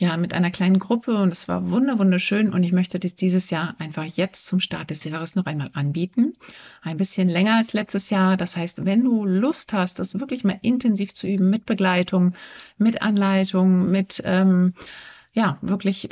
ja, 0.00 0.16
mit 0.16 0.32
einer 0.32 0.50
kleinen 0.50 0.78
Gruppe 0.78 1.14
und 1.14 1.30
es 1.30 1.46
war 1.46 1.70
wunderschön 1.70 2.54
und 2.54 2.62
ich 2.62 2.72
möchte 2.72 2.98
das 2.98 3.16
dieses 3.16 3.50
Jahr 3.50 3.74
einfach 3.78 4.04
jetzt 4.04 4.46
zum 4.46 4.58
Start 4.58 4.88
des 4.88 5.04
Jahres 5.04 5.34
noch 5.34 5.44
einmal 5.44 5.68
anbieten. 5.74 6.38
Ein 6.80 6.96
bisschen 6.96 7.28
länger 7.28 7.58
als 7.58 7.74
letztes 7.74 8.08
Jahr. 8.08 8.38
Das 8.38 8.56
heißt, 8.56 8.86
wenn 8.86 9.04
du 9.04 9.26
Lust 9.26 9.74
hast, 9.74 9.98
das 9.98 10.18
wirklich 10.18 10.42
mal 10.42 10.58
intensiv 10.62 11.12
zu 11.12 11.26
üben 11.26 11.50
mit 11.50 11.66
Begleitung, 11.66 12.32
mit 12.78 13.02
Anleitung, 13.02 13.90
mit, 13.90 14.22
ähm, 14.24 14.72
ja, 15.34 15.58
wirklich 15.60 16.08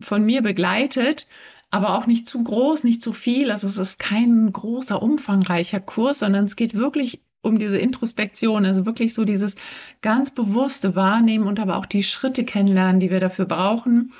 von 0.00 0.24
mir 0.24 0.40
begleitet, 0.42 1.26
aber 1.72 1.98
auch 1.98 2.06
nicht 2.06 2.28
zu 2.28 2.44
groß, 2.44 2.84
nicht 2.84 3.02
zu 3.02 3.12
viel. 3.12 3.50
Also 3.50 3.66
es 3.66 3.76
ist 3.76 3.98
kein 3.98 4.52
großer, 4.52 5.02
umfangreicher 5.02 5.80
Kurs, 5.80 6.20
sondern 6.20 6.44
es 6.44 6.54
geht 6.54 6.74
wirklich 6.74 7.20
um 7.42 7.58
diese 7.58 7.78
Introspektion, 7.78 8.64
also 8.64 8.86
wirklich 8.86 9.14
so 9.14 9.24
dieses 9.24 9.56
ganz 10.00 10.30
bewusste 10.30 10.96
Wahrnehmen 10.96 11.46
und 11.46 11.60
aber 11.60 11.76
auch 11.76 11.86
die 11.86 12.02
Schritte 12.02 12.44
kennenlernen, 12.44 13.00
die 13.00 13.10
wir 13.10 13.20
dafür 13.20 13.44
brauchen. 13.44 14.12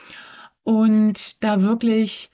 Und 0.65 1.43
da 1.43 1.63
wirklich 1.63 2.31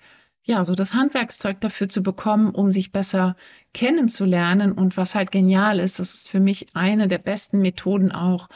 ja, 0.49 0.65
so 0.65 0.75
das 0.75 0.95
Handwerkszeug 0.95 1.61
dafür 1.61 1.91
zu 1.91 2.03
bekommen, 2.03 2.55
um 2.55 2.73
sich 2.73 2.91
besser 2.91 3.37
kennenzulernen. 3.75 4.73
Und 4.73 4.97
was 4.97 5.15
halt 5.15 5.31
genial 5.31 5.79
ist, 5.79 5.99
das 5.99 6.15
ist 6.15 6.31
für 6.31 6.41
mich 6.41 6.69
eine 6.73 7.07
der 7.07 7.19
besten 7.19 7.61
Methoden 7.61 8.13
auch, 8.13 8.49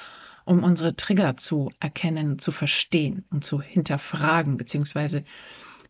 um 0.47 0.65
unsere 0.65 0.97
Trigger 0.97 1.37
zu 1.37 1.71
erkennen, 1.81 2.39
zu 2.39 2.51
verstehen 2.51 3.27
und 3.31 3.45
zu 3.45 3.61
hinterfragen, 3.61 4.57
beziehungsweise 4.57 5.25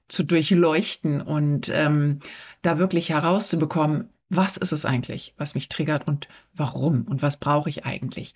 zu 0.08 0.24
durchleuchten 0.24 1.20
und 1.20 1.70
ähm, 1.72 2.18
da 2.62 2.80
wirklich 2.80 3.10
herauszubekommen, 3.10 4.10
was 4.34 4.56
ist 4.56 4.72
es 4.72 4.84
eigentlich, 4.84 5.34
was 5.36 5.54
mich 5.54 5.68
triggert 5.68 6.08
und 6.08 6.26
warum 6.54 7.02
und 7.02 7.22
was 7.22 7.36
brauche 7.36 7.68
ich 7.68 7.84
eigentlich. 7.84 8.34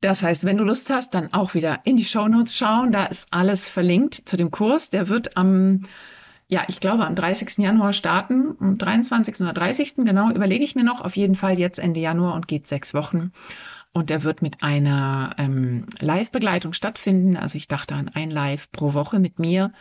Das 0.00 0.22
heißt, 0.22 0.44
wenn 0.44 0.56
du 0.56 0.64
Lust 0.64 0.90
hast, 0.90 1.14
dann 1.14 1.32
auch 1.32 1.54
wieder 1.54 1.80
in 1.84 1.96
die 1.96 2.04
Shownotes 2.04 2.56
schauen. 2.56 2.92
Da 2.92 3.04
ist 3.04 3.28
alles 3.30 3.68
verlinkt 3.68 4.14
zu 4.14 4.36
dem 4.36 4.50
Kurs. 4.50 4.90
Der 4.90 5.08
wird 5.08 5.36
am, 5.36 5.82
ja, 6.46 6.62
ich 6.68 6.80
glaube, 6.80 7.04
am 7.04 7.16
30. 7.16 7.58
Januar 7.58 7.92
starten. 7.92 8.54
Am 8.60 8.78
23. 8.78 9.40
oder 9.40 9.52
30. 9.52 9.96
genau, 9.96 10.30
überlege 10.30 10.64
ich 10.64 10.76
mir 10.76 10.84
noch. 10.84 11.00
Auf 11.00 11.16
jeden 11.16 11.34
Fall 11.34 11.58
jetzt 11.58 11.80
Ende 11.80 12.00
Januar 12.00 12.34
und 12.34 12.46
geht 12.46 12.68
sechs 12.68 12.94
Wochen. 12.94 13.32
Und 13.92 14.10
er 14.10 14.22
wird 14.22 14.40
mit 14.40 14.62
einer 14.62 15.34
ähm, 15.36 15.86
Live-Begleitung 15.98 16.72
stattfinden. 16.74 17.36
Also 17.36 17.56
ich 17.56 17.66
dachte 17.66 17.96
an 17.96 18.08
ein 18.14 18.30
Live 18.30 18.70
pro 18.70 18.94
Woche 18.94 19.18
mit 19.18 19.40
mir 19.40 19.72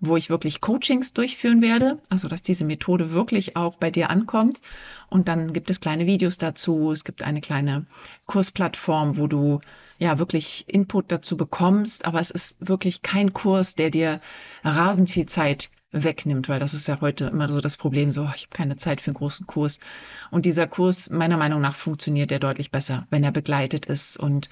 wo 0.00 0.16
ich 0.16 0.30
wirklich 0.30 0.60
Coachings 0.60 1.12
durchführen 1.12 1.60
werde, 1.60 2.00
also 2.08 2.28
dass 2.28 2.42
diese 2.42 2.64
Methode 2.64 3.12
wirklich 3.12 3.56
auch 3.56 3.76
bei 3.76 3.90
dir 3.90 4.10
ankommt. 4.10 4.60
Und 5.08 5.28
dann 5.28 5.52
gibt 5.52 5.70
es 5.70 5.80
kleine 5.80 6.06
Videos 6.06 6.38
dazu. 6.38 6.92
Es 6.92 7.04
gibt 7.04 7.22
eine 7.22 7.40
kleine 7.40 7.86
Kursplattform, 8.26 9.16
wo 9.16 9.26
du 9.26 9.60
ja 9.98 10.18
wirklich 10.18 10.64
Input 10.68 11.10
dazu 11.10 11.36
bekommst. 11.36 12.04
Aber 12.04 12.20
es 12.20 12.30
ist 12.30 12.58
wirklich 12.60 13.02
kein 13.02 13.32
Kurs, 13.32 13.74
der 13.74 13.90
dir 13.90 14.20
rasend 14.62 15.10
viel 15.10 15.26
Zeit 15.26 15.70
wegnimmt, 15.90 16.48
weil 16.48 16.60
das 16.60 16.74
ist 16.74 16.88
ja 16.88 17.00
heute 17.00 17.26
immer 17.26 17.48
so 17.48 17.60
das 17.60 17.76
Problem, 17.76 18.12
so 18.12 18.22
ich 18.34 18.42
habe 18.44 18.54
keine 18.54 18.76
Zeit 18.76 19.00
für 19.00 19.08
einen 19.08 19.14
großen 19.14 19.46
Kurs. 19.46 19.80
Und 20.30 20.44
dieser 20.46 20.66
Kurs, 20.66 21.10
meiner 21.10 21.36
Meinung 21.36 21.60
nach, 21.60 21.74
funktioniert 21.74 22.30
der 22.30 22.38
deutlich 22.38 22.70
besser, 22.70 23.06
wenn 23.10 23.24
er 23.24 23.32
begleitet 23.32 23.86
ist 23.86 24.18
und 24.18 24.48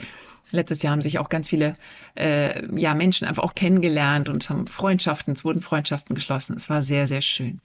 Letztes 0.52 0.82
Jahr 0.82 0.92
haben 0.92 1.02
sich 1.02 1.18
auch 1.18 1.28
ganz 1.28 1.48
viele 1.48 1.76
äh, 2.14 2.64
ja, 2.76 2.94
Menschen 2.94 3.26
einfach 3.26 3.42
auch 3.42 3.54
kennengelernt 3.54 4.28
und 4.28 4.48
haben 4.48 4.66
Freundschaften, 4.66 5.34
es 5.34 5.44
wurden 5.44 5.60
Freundschaften 5.60 6.14
geschlossen. 6.14 6.56
Es 6.56 6.70
war 6.70 6.82
sehr, 6.82 7.08
sehr 7.08 7.20
schön. 7.20 7.60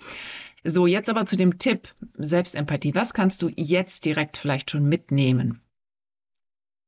So, 0.63 0.87
jetzt 0.87 1.09
aber 1.09 1.25
zu 1.25 1.37
dem 1.37 1.59
Tipp 1.59 1.89
Selbstempathie. 2.17 2.95
Was 2.95 3.13
kannst 3.13 3.41
du 3.41 3.51
jetzt 3.55 4.05
direkt 4.05 4.37
vielleicht 4.37 4.71
schon 4.71 4.85
mitnehmen? 4.85 5.61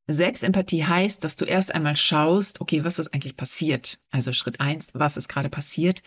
Selbstempathie 0.08 0.84
heißt, 0.84 1.24
dass 1.24 1.36
du 1.36 1.46
erst 1.46 1.74
einmal 1.74 1.96
schaust, 1.96 2.60
okay, 2.60 2.84
was 2.84 3.00
ist 3.00 3.14
eigentlich 3.14 3.38
passiert? 3.38 4.00
Also 4.10 4.34
Schritt 4.34 4.60
eins, 4.60 4.92
was 4.94 5.16
ist 5.16 5.30
gerade 5.30 5.50
passiert? 5.50 6.02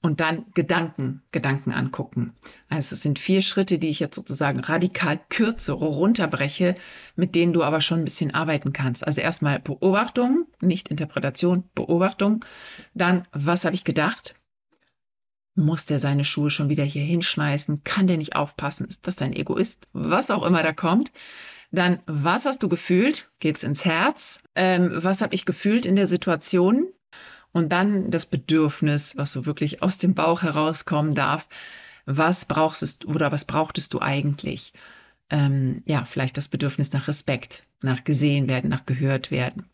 Und 0.00 0.20
dann 0.20 0.46
Gedanken, 0.54 1.22
Gedanken 1.32 1.72
angucken. 1.72 2.34
Also 2.68 2.94
es 2.94 3.02
sind 3.02 3.18
vier 3.18 3.42
Schritte, 3.42 3.78
die 3.78 3.88
ich 3.88 3.98
jetzt 3.98 4.14
sozusagen 4.14 4.60
radikal 4.60 5.20
kürze, 5.28 5.72
runterbreche, 5.72 6.76
mit 7.16 7.34
denen 7.34 7.52
du 7.52 7.64
aber 7.64 7.80
schon 7.80 8.00
ein 8.00 8.04
bisschen 8.04 8.32
arbeiten 8.32 8.72
kannst. 8.72 9.06
Also 9.06 9.20
erstmal 9.20 9.58
Beobachtung, 9.58 10.46
nicht 10.60 10.88
Interpretation, 10.88 11.64
Beobachtung. 11.74 12.44
Dann, 12.94 13.26
was 13.32 13.64
habe 13.64 13.74
ich 13.74 13.84
gedacht? 13.84 14.34
Muss 15.56 15.86
der 15.86 15.98
seine 15.98 16.24
Schuhe 16.24 16.50
schon 16.50 16.68
wieder 16.68 16.84
hier 16.84 17.02
hinschmeißen? 17.02 17.82
Kann 17.82 18.06
der 18.06 18.18
nicht 18.18 18.36
aufpassen? 18.36 18.86
Ist 18.86 19.08
das 19.08 19.20
ein 19.20 19.32
Egoist? 19.32 19.86
Was 19.92 20.30
auch 20.30 20.46
immer 20.46 20.62
da 20.62 20.72
kommt. 20.72 21.10
Dann, 21.72 21.98
was 22.06 22.46
hast 22.46 22.62
du 22.62 22.68
gefühlt? 22.68 23.30
Geht's 23.40 23.64
ins 23.64 23.84
Herz? 23.84 24.40
Ähm, 24.54 24.90
was 25.02 25.20
habe 25.20 25.34
ich 25.34 25.44
gefühlt 25.44 25.84
in 25.84 25.96
der 25.96 26.06
Situation? 26.06 26.86
Und 27.58 27.70
dann 27.70 28.12
das 28.12 28.24
Bedürfnis, 28.24 29.16
was 29.16 29.32
so 29.32 29.44
wirklich 29.44 29.82
aus 29.82 29.98
dem 29.98 30.14
Bauch 30.14 30.42
herauskommen 30.42 31.16
darf. 31.16 31.48
Was 32.06 32.44
brauchst 32.44 33.02
du 33.02 33.08
oder 33.08 33.32
was 33.32 33.46
brauchtest 33.46 33.92
du 33.94 34.00
eigentlich? 34.00 34.72
Ähm, 35.28 35.82
ja, 35.84 36.04
vielleicht 36.04 36.36
das 36.36 36.46
Bedürfnis 36.46 36.92
nach 36.92 37.08
Respekt, 37.08 37.64
nach 37.82 38.04
gesehen 38.04 38.48
werden, 38.48 38.70
nach 38.70 38.86
gehört 38.86 39.32
werden. 39.32 39.64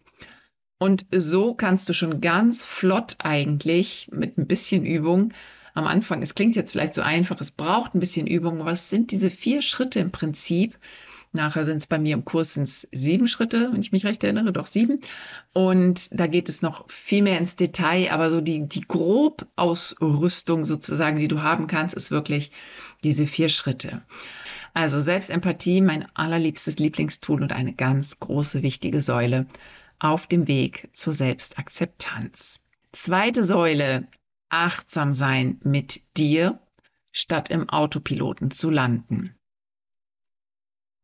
Und 0.78 1.04
so 1.14 1.52
kannst 1.52 1.86
du 1.90 1.92
schon 1.92 2.20
ganz 2.20 2.64
flott 2.64 3.16
eigentlich 3.18 4.08
mit 4.10 4.38
ein 4.38 4.46
bisschen 4.46 4.86
Übung 4.86 5.34
am 5.74 5.86
Anfang, 5.86 6.22
es 6.22 6.34
klingt 6.34 6.56
jetzt 6.56 6.72
vielleicht 6.72 6.94
so 6.94 7.02
einfach, 7.02 7.38
es 7.38 7.50
braucht 7.50 7.94
ein 7.94 8.00
bisschen 8.00 8.26
Übung, 8.26 8.64
was 8.64 8.88
sind 8.88 9.10
diese 9.10 9.28
vier 9.28 9.60
Schritte 9.60 10.00
im 10.00 10.10
Prinzip? 10.10 10.78
Nachher 11.34 11.64
sind 11.64 11.78
es 11.78 11.88
bei 11.88 11.98
mir 11.98 12.14
im 12.14 12.24
Kurs 12.24 12.52
sind's 12.52 12.86
sieben 12.92 13.26
Schritte, 13.26 13.70
wenn 13.72 13.80
ich 13.80 13.90
mich 13.90 14.06
recht 14.06 14.22
erinnere, 14.22 14.52
doch 14.52 14.66
sieben. 14.66 15.00
Und 15.52 16.08
da 16.12 16.28
geht 16.28 16.48
es 16.48 16.62
noch 16.62 16.88
viel 16.88 17.22
mehr 17.22 17.38
ins 17.38 17.56
Detail, 17.56 18.12
aber 18.12 18.30
so 18.30 18.40
die, 18.40 18.68
die 18.68 18.82
Grobausrüstung 18.82 20.64
sozusagen, 20.64 21.18
die 21.18 21.26
du 21.26 21.42
haben 21.42 21.66
kannst, 21.66 21.96
ist 21.96 22.12
wirklich 22.12 22.52
diese 23.02 23.26
vier 23.26 23.48
Schritte. 23.48 24.02
Also 24.74 25.00
Selbstempathie, 25.00 25.80
mein 25.80 26.06
allerliebstes 26.14 26.78
Lieblingstool 26.78 27.42
und 27.42 27.52
eine 27.52 27.72
ganz 27.72 28.20
große, 28.20 28.62
wichtige 28.62 29.00
Säule 29.00 29.46
auf 29.98 30.28
dem 30.28 30.46
Weg 30.46 30.88
zur 30.92 31.12
Selbstakzeptanz. 31.12 32.60
Zweite 32.92 33.42
Säule, 33.42 34.06
achtsam 34.50 35.12
sein 35.12 35.60
mit 35.64 36.00
dir, 36.16 36.60
statt 37.10 37.50
im 37.50 37.68
Autopiloten 37.68 38.52
zu 38.52 38.70
landen. 38.70 39.34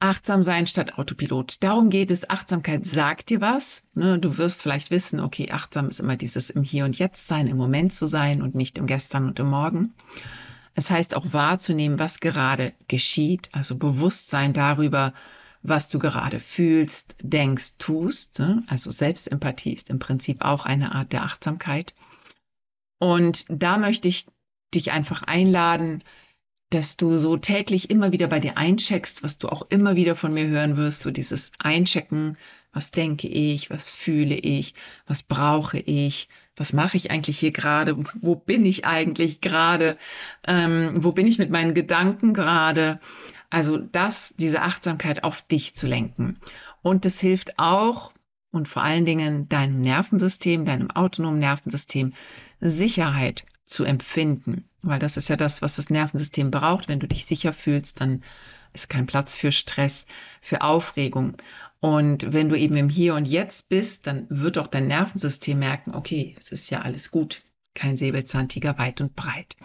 Achtsam 0.02 0.42
sein 0.42 0.66
statt 0.66 0.98
Autopilot. 0.98 1.62
Darum 1.62 1.90
geht 1.90 2.10
es. 2.10 2.28
Achtsamkeit 2.28 2.86
sagt 2.86 3.28
dir 3.28 3.42
was. 3.42 3.82
Ne? 3.94 4.18
Du 4.18 4.38
wirst 4.38 4.62
vielleicht 4.62 4.90
wissen, 4.90 5.20
okay, 5.20 5.50
achtsam 5.50 5.88
ist 5.88 6.00
immer 6.00 6.16
dieses 6.16 6.48
im 6.48 6.62
Hier 6.62 6.86
und 6.86 6.98
Jetzt 6.98 7.26
sein, 7.26 7.46
im 7.46 7.58
Moment 7.58 7.92
zu 7.92 8.06
sein 8.06 8.40
und 8.40 8.54
nicht 8.54 8.78
im 8.78 8.86
Gestern 8.86 9.26
und 9.26 9.38
im 9.38 9.50
Morgen. 9.50 9.92
Es 10.74 10.90
heißt 10.90 11.14
auch 11.14 11.34
wahrzunehmen, 11.34 11.98
was 11.98 12.20
gerade 12.20 12.72
geschieht, 12.88 13.50
also 13.52 13.76
Bewusstsein 13.76 14.54
darüber, 14.54 15.12
was 15.62 15.90
du 15.90 15.98
gerade 15.98 16.40
fühlst, 16.40 17.16
denkst, 17.22 17.74
tust. 17.76 18.38
Ne? 18.38 18.62
Also 18.68 18.90
Selbstempathie 18.90 19.74
ist 19.74 19.90
im 19.90 19.98
Prinzip 19.98 20.42
auch 20.42 20.64
eine 20.64 20.94
Art 20.94 21.12
der 21.12 21.24
Achtsamkeit. 21.24 21.92
Und 22.98 23.44
da 23.48 23.76
möchte 23.76 24.08
ich 24.08 24.26
dich 24.72 24.92
einfach 24.92 25.22
einladen, 25.24 26.02
dass 26.70 26.96
du 26.96 27.18
so 27.18 27.36
täglich 27.36 27.90
immer 27.90 28.12
wieder 28.12 28.28
bei 28.28 28.38
dir 28.38 28.56
eincheckst, 28.56 29.24
was 29.24 29.38
du 29.38 29.48
auch 29.48 29.66
immer 29.70 29.96
wieder 29.96 30.14
von 30.14 30.32
mir 30.32 30.46
hören 30.46 30.76
wirst, 30.76 31.00
so 31.00 31.10
dieses 31.10 31.50
Einchecken, 31.58 32.36
was 32.72 32.92
denke 32.92 33.26
ich, 33.26 33.70
was 33.70 33.90
fühle 33.90 34.36
ich, 34.36 34.74
was 35.06 35.24
brauche 35.24 35.78
ich, 35.78 36.28
was 36.54 36.72
mache 36.72 36.96
ich 36.96 37.10
eigentlich 37.10 37.40
hier 37.40 37.50
gerade, 37.50 37.96
wo 38.20 38.36
bin 38.36 38.64
ich 38.64 38.84
eigentlich 38.84 39.40
gerade, 39.40 39.96
ähm, 40.46 41.02
wo 41.02 41.10
bin 41.10 41.26
ich 41.26 41.38
mit 41.38 41.50
meinen 41.50 41.74
Gedanken 41.74 42.34
gerade. 42.34 43.00
Also 43.50 43.76
das, 43.76 44.34
diese 44.38 44.62
Achtsamkeit 44.62 45.24
auf 45.24 45.42
dich 45.42 45.74
zu 45.74 45.88
lenken. 45.88 46.38
Und 46.82 47.04
das 47.04 47.18
hilft 47.18 47.58
auch 47.58 48.12
und 48.52 48.68
vor 48.68 48.82
allen 48.82 49.04
Dingen 49.04 49.48
deinem 49.48 49.80
Nervensystem, 49.80 50.64
deinem 50.64 50.90
autonomen 50.90 51.40
Nervensystem 51.40 52.12
Sicherheit 52.60 53.44
zu 53.70 53.84
empfinden. 53.84 54.64
Weil 54.82 54.98
das 54.98 55.16
ist 55.16 55.28
ja 55.28 55.36
das, 55.36 55.62
was 55.62 55.76
das 55.76 55.90
Nervensystem 55.90 56.50
braucht. 56.50 56.88
Wenn 56.88 57.00
du 57.00 57.06
dich 57.06 57.26
sicher 57.26 57.52
fühlst, 57.52 58.00
dann 58.00 58.22
ist 58.72 58.88
kein 58.88 59.06
Platz 59.06 59.36
für 59.36 59.52
Stress, 59.52 60.06
für 60.40 60.62
Aufregung. 60.62 61.36
Und 61.80 62.32
wenn 62.32 62.48
du 62.48 62.56
eben 62.56 62.76
im 62.76 62.88
Hier 62.88 63.14
und 63.14 63.26
Jetzt 63.26 63.68
bist, 63.68 64.06
dann 64.06 64.26
wird 64.28 64.58
auch 64.58 64.66
dein 64.66 64.86
Nervensystem 64.86 65.58
merken, 65.58 65.94
okay, 65.94 66.36
es 66.38 66.50
ist 66.50 66.70
ja 66.70 66.80
alles 66.80 67.10
gut. 67.10 67.40
Kein 67.74 67.96
Säbelzahntiger 67.96 68.78
weit 68.78 69.00
und 69.00 69.16
breit. 69.16 69.56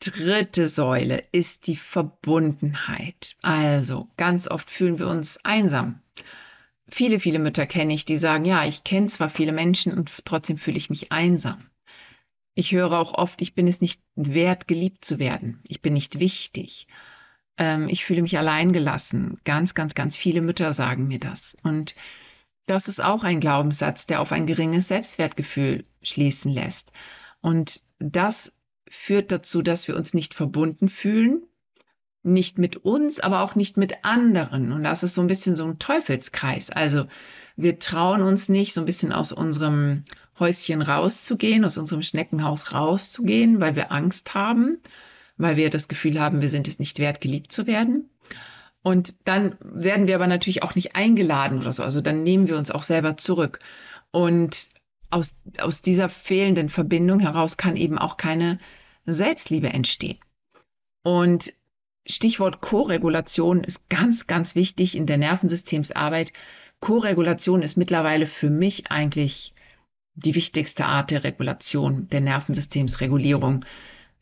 Dritte 0.00 0.68
Säule 0.68 1.22
ist 1.32 1.66
die 1.66 1.76
Verbundenheit. 1.76 3.36
Also 3.42 4.08
ganz 4.16 4.48
oft 4.48 4.70
fühlen 4.70 4.98
wir 4.98 5.08
uns 5.08 5.38
einsam. 5.44 6.00
Viele, 6.88 7.20
viele 7.20 7.38
Mütter 7.38 7.66
kenne 7.66 7.94
ich, 7.94 8.04
die 8.04 8.18
sagen, 8.18 8.44
ja, 8.44 8.64
ich 8.64 8.84
kenne 8.84 9.06
zwar 9.06 9.30
viele 9.30 9.52
Menschen 9.52 9.92
und 9.92 10.24
trotzdem 10.24 10.58
fühle 10.58 10.76
ich 10.76 10.90
mich 10.90 11.12
einsam. 11.12 11.64
Ich 12.54 12.72
höre 12.72 12.92
auch 12.92 13.14
oft, 13.14 13.42
ich 13.42 13.54
bin 13.54 13.66
es 13.66 13.80
nicht 13.80 14.00
wert, 14.14 14.68
geliebt 14.68 15.04
zu 15.04 15.18
werden. 15.18 15.60
Ich 15.66 15.82
bin 15.82 15.92
nicht 15.92 16.20
wichtig. 16.20 16.86
Ähm, 17.58 17.88
ich 17.88 18.04
fühle 18.04 18.22
mich 18.22 18.38
alleingelassen. 18.38 19.38
Ganz, 19.44 19.74
ganz, 19.74 19.94
ganz 19.94 20.16
viele 20.16 20.40
Mütter 20.40 20.72
sagen 20.72 21.08
mir 21.08 21.18
das. 21.18 21.56
Und 21.62 21.94
das 22.66 22.88
ist 22.88 23.02
auch 23.02 23.24
ein 23.24 23.40
Glaubenssatz, 23.40 24.06
der 24.06 24.20
auf 24.20 24.32
ein 24.32 24.46
geringes 24.46 24.88
Selbstwertgefühl 24.88 25.84
schließen 26.02 26.50
lässt. 26.50 26.92
Und 27.40 27.82
das 27.98 28.52
führt 28.88 29.32
dazu, 29.32 29.62
dass 29.62 29.88
wir 29.88 29.96
uns 29.96 30.14
nicht 30.14 30.34
verbunden 30.34 30.88
fühlen, 30.88 31.42
nicht 32.24 32.58
mit 32.58 32.76
uns, 32.76 33.20
aber 33.20 33.42
auch 33.42 33.54
nicht 33.54 33.76
mit 33.76 34.04
anderen. 34.04 34.72
Und 34.72 34.82
das 34.82 35.02
ist 35.02 35.14
so 35.14 35.20
ein 35.20 35.26
bisschen 35.26 35.56
so 35.56 35.64
ein 35.64 35.78
Teufelskreis. 35.78 36.70
Also 36.70 37.06
wir 37.56 37.78
trauen 37.78 38.22
uns 38.22 38.48
nicht, 38.48 38.72
so 38.72 38.80
ein 38.80 38.86
bisschen 38.86 39.12
aus 39.12 39.32
unserem 39.32 40.04
Häuschen 40.38 40.82
rauszugehen, 40.82 41.64
aus 41.64 41.78
unserem 41.78 42.02
Schneckenhaus 42.02 42.72
rauszugehen, 42.72 43.60
weil 43.60 43.76
wir 43.76 43.92
Angst 43.92 44.34
haben, 44.34 44.78
weil 45.36 45.56
wir 45.56 45.70
das 45.70 45.86
Gefühl 45.86 46.20
haben, 46.20 46.42
wir 46.42 46.48
sind 46.48 46.66
es 46.66 46.78
nicht 46.78 46.98
wert, 46.98 47.20
geliebt 47.20 47.52
zu 47.52 47.66
werden. 47.66 48.10
Und 48.82 49.16
dann 49.24 49.56
werden 49.60 50.08
wir 50.08 50.14
aber 50.14 50.26
natürlich 50.26 50.62
auch 50.62 50.74
nicht 50.74 50.96
eingeladen 50.96 51.58
oder 51.58 51.72
so. 51.72 51.82
Also 51.82 52.00
dann 52.00 52.22
nehmen 52.22 52.48
wir 52.48 52.58
uns 52.58 52.70
auch 52.70 52.82
selber 52.82 53.16
zurück. 53.16 53.60
Und 54.10 54.68
aus, 55.10 55.34
aus 55.60 55.80
dieser 55.80 56.08
fehlenden 56.08 56.68
Verbindung 56.68 57.20
heraus 57.20 57.56
kann 57.56 57.76
eben 57.76 57.98
auch 57.98 58.16
keine 58.16 58.58
Selbstliebe 59.06 59.68
entstehen. 59.68 60.18
Und 61.02 61.52
Stichwort 62.06 62.60
Koregulation 62.60 63.64
ist 63.64 63.88
ganz, 63.88 64.26
ganz 64.26 64.54
wichtig 64.54 64.96
in 64.96 65.06
der 65.06 65.16
Nervensystemsarbeit. 65.16 66.32
Koregulation 66.80 67.62
ist 67.62 67.76
mittlerweile 67.76 68.26
für 68.26 68.50
mich 68.50 68.90
eigentlich 68.90 69.54
die 70.14 70.34
wichtigste 70.34 70.84
Art 70.84 71.10
der 71.10 71.24
Regulation, 71.24 72.08
der 72.08 72.20
Nervensystemsregulierung. 72.20 73.64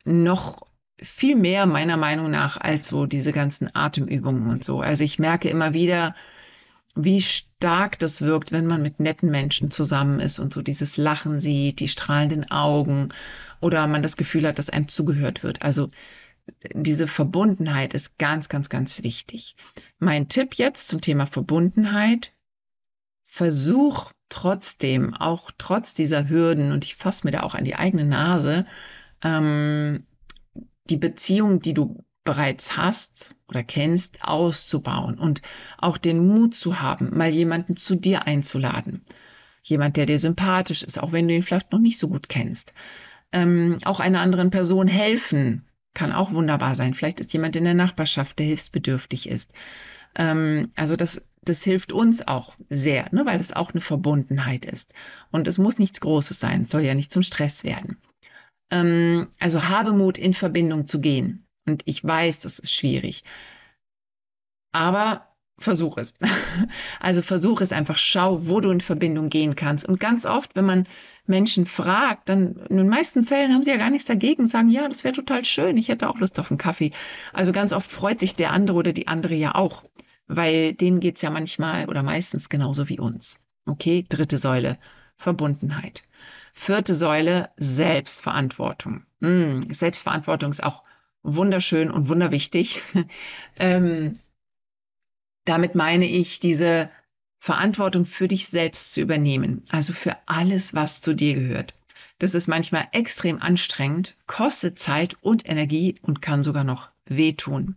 Noch 0.05 0.63
viel 0.97 1.37
mehr 1.37 1.67
meiner 1.67 1.97
Meinung 1.97 2.31
nach 2.31 2.57
als 2.57 2.89
so 2.89 3.07
diese 3.07 3.33
ganzen 3.33 3.75
Atemübungen 3.75 4.49
und 4.49 4.65
so. 4.65 4.81
Also 4.81 5.03
ich 5.03 5.19
merke 5.19 5.49
immer 5.49 5.75
wieder, 5.75 6.15
wie 6.95 7.21
stark 7.21 7.99
das 7.99 8.21
wirkt, 8.23 8.53
wenn 8.53 8.67
man 8.67 8.83
mit 8.83 9.01
netten 9.01 9.31
Menschen 9.31 9.71
zusammen 9.71 10.21
ist 10.21 10.39
und 10.39 10.53
so 10.53 10.63
dieses 10.63 10.97
Lachen 10.97 11.41
sieht, 11.41 11.81
die 11.81 11.89
strahlenden 11.89 12.51
Augen 12.51 13.09
oder 13.61 13.87
man 13.87 14.03
das 14.03 14.17
Gefühl 14.17 14.47
hat, 14.47 14.59
dass 14.59 14.71
einem 14.71 14.89
zugehört 14.89 15.43
wird. 15.43 15.63
Also 15.63 15.89
diese 16.75 17.07
Verbundenheit 17.07 17.95
ist 17.95 18.19
ganz, 18.19 18.49
ganz, 18.49 18.69
ganz 18.69 19.03
wichtig. 19.03 19.57
Mein 19.99 20.29
Tipp 20.29 20.55
jetzt 20.55 20.89
zum 20.89 21.01
Thema 21.01 21.27
Verbundenheit. 21.27 22.33
Versuch 23.23 24.13
trotzdem, 24.29 25.15
auch 25.15 25.51
trotz 25.57 25.95
dieser 25.95 26.29
Hürden, 26.29 26.73
und 26.73 26.85
ich 26.85 26.97
fasse 26.97 27.27
mir 27.27 27.31
da 27.31 27.43
auch 27.43 27.55
an 27.55 27.65
die 27.65 27.77
eigene 27.77 28.05
Nase, 28.05 28.67
ähm, 29.23 30.07
die 30.91 30.97
Beziehung, 30.97 31.61
die 31.61 31.75
du 31.75 32.05
bereits 32.25 32.77
hast 32.77 33.35
oder 33.49 33.63
kennst, 33.63 34.23
auszubauen 34.23 35.19
und 35.19 35.43
auch 35.79 35.99
den 35.99 36.27
Mut 36.27 36.55
zu 36.55 36.81
haben, 36.81 37.17
mal 37.17 37.35
jemanden 37.35 37.77
zu 37.77 37.95
dir 37.95 38.27
einzuladen. 38.27 39.05
Jemand, 39.63 39.97
der 39.97 40.07
dir 40.07 40.19
sympathisch 40.19 40.83
ist, 40.83 41.01
auch 41.01 41.13
wenn 41.13 41.29
du 41.29 41.35
ihn 41.35 41.43
vielleicht 41.43 41.73
noch 41.73 41.79
nicht 41.79 41.99
so 41.99 42.09
gut 42.09 42.29
kennst. 42.29 42.75
Ähm, 43.33 43.79
auch 43.85 44.01
einer 44.01 44.21
anderen 44.21 44.51
Person 44.51 44.89
helfen, 44.89 45.65
kann 45.95 46.13
auch 46.13 46.33
wunderbar 46.33 46.77
sein. 46.77 46.95
Vielleicht 46.95 47.21
ist 47.21 47.33
jemand 47.33 47.57
in 47.57 47.65
der 47.65 47.75
Nachbarschaft, 47.75 48.39
der 48.39 48.47
hilfsbedürftig 48.47 49.29
ist. 49.29 49.53
Ähm, 50.17 50.71
also 50.77 50.97
das, 50.97 51.23
das 51.43 51.63
hilft 51.65 51.93
uns 51.93 52.27
auch 52.27 52.55
sehr, 52.69 53.09
ne, 53.13 53.25
weil 53.27 53.39
das 53.39 53.53
auch 53.53 53.73
eine 53.73 53.81
Verbundenheit 53.81 54.65
ist. 54.65 54.95
Und 55.31 55.49
es 55.49 55.59
muss 55.59 55.79
nichts 55.79 56.01
Großes 56.01 56.39
sein, 56.39 56.63
es 56.63 56.71
soll 56.71 56.83
ja 56.83 56.95
nicht 56.95 57.13
zum 57.13 57.23
Stress 57.23 57.65
werden. 57.65 57.99
Ähm, 58.71 59.29
also 59.39 59.69
habe 59.69 59.93
Mut, 59.93 60.19
in 60.19 60.35
Verbindung 60.35 60.87
zu 60.87 61.01
gehen. 61.01 61.47
Und 61.67 61.83
ich 61.85 62.03
weiß, 62.03 62.41
das 62.41 62.59
ist 62.59 62.73
schwierig. 62.73 63.23
Aber 64.73 65.32
versuch 65.63 65.97
es. 65.97 66.15
Also 67.01 67.23
versuch 67.23 67.61
es 67.61 67.73
einfach, 67.73 67.99
schau, 67.99 68.49
wo 68.49 68.61
du 68.61 68.71
in 68.71 68.81
Verbindung 68.81 69.29
gehen 69.29 69.57
kannst. 69.57 69.89
Und 69.89 69.99
ganz 69.99 70.27
oft, 70.27 70.55
wenn 70.55 70.65
man 70.65 70.87
Menschen 71.27 71.67
fragt, 71.67 72.29
dann 72.29 72.57
in 72.69 72.77
den 72.77 72.89
meisten 72.89 73.25
Fällen 73.25 73.53
haben 73.53 73.63
sie 73.63 73.71
ja 73.71 73.77
gar 73.77 73.91
nichts 73.91 74.07
dagegen, 74.07 74.47
sagen, 74.47 74.69
ja, 74.69 74.89
das 74.89 75.05
wäre 75.05 75.15
total 75.15 75.45
schön, 75.45 75.77
ich 75.77 75.89
hätte 75.89 76.09
auch 76.09 76.19
Lust 76.19 76.39
auf 76.39 76.51
einen 76.51 76.59
Kaffee. 76.59 76.93
Also 77.33 77.53
ganz 77.53 77.73
oft 77.73 77.91
freut 77.91 78.21
sich 78.21 78.35
der 78.35 78.53
andere 78.53 78.77
oder 78.77 78.93
die 78.93 79.09
andere 79.09 79.35
ja 79.35 79.55
auch, 79.55 79.85
weil 80.27 80.73
denen 80.73 81.01
geht's 81.01 81.23
ja 81.23 81.31
manchmal 81.31 81.89
oder 81.89 82.03
meistens 82.03 82.49
genauso 82.49 82.89
wie 82.89 82.99
uns. 82.99 83.39
Okay, 83.67 84.05
dritte 84.09 84.39
Säule, 84.39 84.79
Verbundenheit. 85.17 86.03
Vierte 86.55 86.95
Säule, 86.95 87.49
Selbstverantwortung. 87.57 89.05
Hm, 89.21 89.63
Selbstverantwortung 89.73 90.51
ist 90.51 90.63
auch 90.63 90.83
wunderschön 91.23 91.91
und 91.91 92.09
wunderwichtig. 92.09 92.83
ähm, 93.59 94.19
damit 95.45 95.75
meine 95.75 96.07
ich, 96.07 96.41
diese 96.41 96.91
Verantwortung 97.39 98.07
für 98.07 98.29
dich 98.29 98.49
selbst 98.49 98.93
zu 98.93 99.01
übernehmen, 99.01 99.65
also 99.71 99.93
für 99.93 100.17
alles, 100.27 100.75
was 100.75 101.01
zu 101.01 101.15
dir 101.15 101.35
gehört. 101.35 101.75
Das 102.19 102.35
ist 102.35 102.47
manchmal 102.47 102.87
extrem 102.93 103.43
anstrengend, 103.43 104.17
kostet 104.27 104.79
Zeit 104.79 105.17
und 105.23 105.49
Energie 105.49 105.97
und 106.03 106.23
kann 106.23 106.45
sogar 106.45 106.63
noch 106.63 106.89
wehtun. 107.05 107.75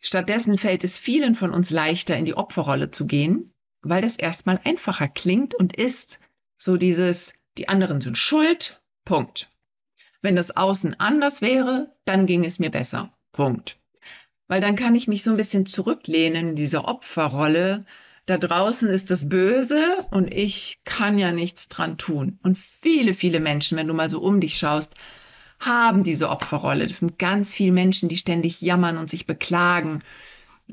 Stattdessen 0.00 0.58
fällt 0.58 0.84
es 0.84 0.98
vielen 0.98 1.34
von 1.34 1.50
uns 1.50 1.70
leichter, 1.70 2.16
in 2.16 2.24
die 2.24 2.36
Opferrolle 2.36 2.92
zu 2.92 3.06
gehen, 3.06 3.52
weil 3.82 4.02
das 4.02 4.16
erstmal 4.16 4.60
einfacher 4.62 5.08
klingt 5.08 5.54
und 5.54 5.74
ist 5.74 6.20
so 6.56 6.76
dieses, 6.76 7.32
die 7.58 7.68
anderen 7.68 8.00
sind 8.00 8.16
schuld, 8.16 8.80
Punkt. 9.04 9.50
Wenn 10.22 10.36
das 10.36 10.56
Außen 10.56 10.98
anders 11.00 11.40
wäre, 11.40 11.92
dann 12.04 12.26
ging 12.26 12.44
es 12.44 12.60
mir 12.60 12.70
besser, 12.70 13.12
Punkt. 13.32 13.78
Weil 14.48 14.60
dann 14.60 14.76
kann 14.76 14.94
ich 14.94 15.08
mich 15.08 15.22
so 15.22 15.30
ein 15.30 15.36
bisschen 15.36 15.66
zurücklehnen 15.66 16.50
in 16.50 16.56
diese 16.56 16.84
Opferrolle. 16.84 17.84
Da 18.26 18.38
draußen 18.38 18.88
ist 18.88 19.10
das 19.10 19.28
Böse 19.28 19.82
und 20.10 20.32
ich 20.32 20.80
kann 20.84 21.18
ja 21.18 21.32
nichts 21.32 21.68
dran 21.68 21.96
tun. 21.96 22.38
Und 22.42 22.58
viele, 22.58 23.14
viele 23.14 23.40
Menschen, 23.40 23.76
wenn 23.76 23.86
du 23.86 23.94
mal 23.94 24.10
so 24.10 24.20
um 24.20 24.40
dich 24.40 24.58
schaust, 24.58 24.94
haben 25.58 26.04
diese 26.04 26.28
Opferrolle. 26.28 26.86
Das 26.86 26.98
sind 26.98 27.18
ganz 27.18 27.54
viele 27.54 27.72
Menschen, 27.72 28.08
die 28.08 28.16
ständig 28.16 28.60
jammern 28.60 28.98
und 28.98 29.10
sich 29.10 29.26
beklagen. 29.26 30.02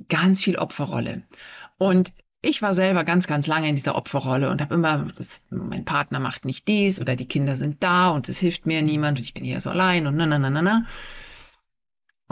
Ganz 0.09 0.41
viel 0.41 0.57
Opferrolle. 0.57 1.23
Und 1.77 2.11
ich 2.41 2.61
war 2.61 2.73
selber 2.73 3.03
ganz, 3.03 3.25
ganz 3.25 3.47
lange 3.47 3.69
in 3.69 3.75
dieser 3.75 3.95
Opferrolle 3.95 4.49
und 4.49 4.61
habe 4.61 4.75
immer, 4.75 5.07
das, 5.15 5.41
mein 5.49 5.85
Partner 5.85 6.19
macht 6.19 6.43
nicht 6.43 6.67
dies 6.67 6.99
oder 6.99 7.15
die 7.15 7.27
Kinder 7.27 7.55
sind 7.55 7.81
da 7.81 8.09
und 8.09 8.27
es 8.27 8.37
hilft 8.37 8.65
mir 8.65 8.81
niemand 8.81 9.17
und 9.17 9.23
ich 9.23 9.33
bin 9.33 9.45
hier 9.45 9.61
so 9.61 9.69
allein 9.69 10.07
und 10.07 10.17
na, 10.17 10.25
na, 10.25 10.39
na, 10.39 10.49
na, 10.49 10.61
na. 10.61 10.85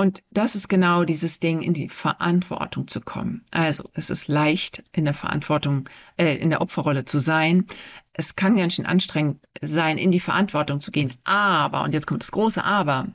Und 0.01 0.23
das 0.31 0.55
ist 0.55 0.67
genau 0.67 1.03
dieses 1.03 1.39
Ding, 1.39 1.61
in 1.61 1.75
die 1.75 1.87
Verantwortung 1.87 2.87
zu 2.87 3.01
kommen. 3.01 3.45
Also, 3.51 3.83
es 3.93 4.09
ist 4.09 4.27
leicht, 4.27 4.81
in 4.93 5.05
der 5.05 5.13
Verantwortung, 5.13 5.87
äh, 6.17 6.37
in 6.37 6.49
der 6.49 6.61
Opferrolle 6.61 7.05
zu 7.05 7.19
sein. 7.19 7.67
Es 8.11 8.35
kann 8.35 8.55
ganz 8.55 8.73
schön 8.73 8.87
anstrengend 8.87 9.45
sein, 9.61 9.99
in 9.99 10.09
die 10.09 10.19
Verantwortung 10.19 10.79
zu 10.79 10.89
gehen. 10.89 11.13
Aber, 11.23 11.83
und 11.83 11.93
jetzt 11.93 12.07
kommt 12.07 12.23
das 12.23 12.31
große 12.31 12.63
Aber. 12.63 13.09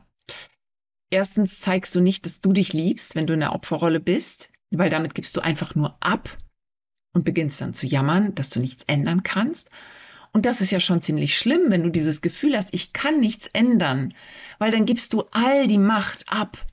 Erstens 1.10 1.58
zeigst 1.58 1.92
du 1.96 2.00
nicht, 2.00 2.24
dass 2.24 2.40
du 2.40 2.52
dich 2.52 2.72
liebst, 2.72 3.16
wenn 3.16 3.26
du 3.26 3.34
in 3.34 3.40
der 3.40 3.52
Opferrolle 3.52 3.98
bist, 3.98 4.48
weil 4.70 4.88
damit 4.88 5.16
gibst 5.16 5.36
du 5.36 5.40
einfach 5.40 5.74
nur 5.74 5.96
ab 5.98 6.38
und 7.14 7.24
beginnst 7.24 7.60
dann 7.60 7.74
zu 7.74 7.88
jammern, 7.88 8.32
dass 8.36 8.48
du 8.48 8.60
nichts 8.60 8.84
ändern 8.84 9.24
kannst. 9.24 9.70
Und 10.32 10.46
das 10.46 10.60
ist 10.60 10.70
ja 10.70 10.78
schon 10.78 11.02
ziemlich 11.02 11.36
schlimm, 11.36 11.62
wenn 11.70 11.82
du 11.82 11.90
dieses 11.90 12.20
Gefühl 12.20 12.56
hast, 12.56 12.72
ich 12.74 12.92
kann 12.92 13.18
nichts 13.18 13.48
ändern, 13.48 14.14
weil 14.60 14.70
dann 14.70 14.84
gibst 14.84 15.14
du 15.14 15.24
all 15.32 15.66
die 15.66 15.78
Macht 15.78 16.32
ab. 16.32 16.64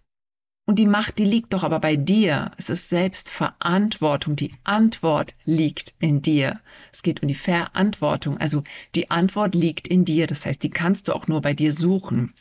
Und 0.66 0.80
die 0.80 0.86
Macht, 0.86 1.18
die 1.18 1.26
liegt 1.26 1.52
doch 1.52 1.64
aber 1.64 1.80
bei 1.80 1.98
dir. 1.98 2.52
Es 2.58 2.70
ist 2.70 2.88
Selbstverantwortung. 2.88 4.38
Die 4.38 4.54
Antwort 4.64 5.36
liegt 5.44 5.94
in 6.00 6.22
dir. 6.22 6.62
Es 6.94 7.04
geht 7.04 7.22
um 7.22 7.28
die 7.28 7.36
Verantwortung. 7.36 8.38
Also 8.38 8.64
die 8.96 9.12
Antwort 9.12 9.56
liegt 9.56 9.90
in 9.90 10.06
dir. 10.06 10.26
Das 10.26 10.46
heißt, 10.46 10.64
die 10.64 10.70
kannst 10.70 11.10
du 11.10 11.14
auch 11.14 11.28
nur 11.28 11.42
bei 11.42 11.54
dir 11.54 11.74
suchen. 11.74 12.34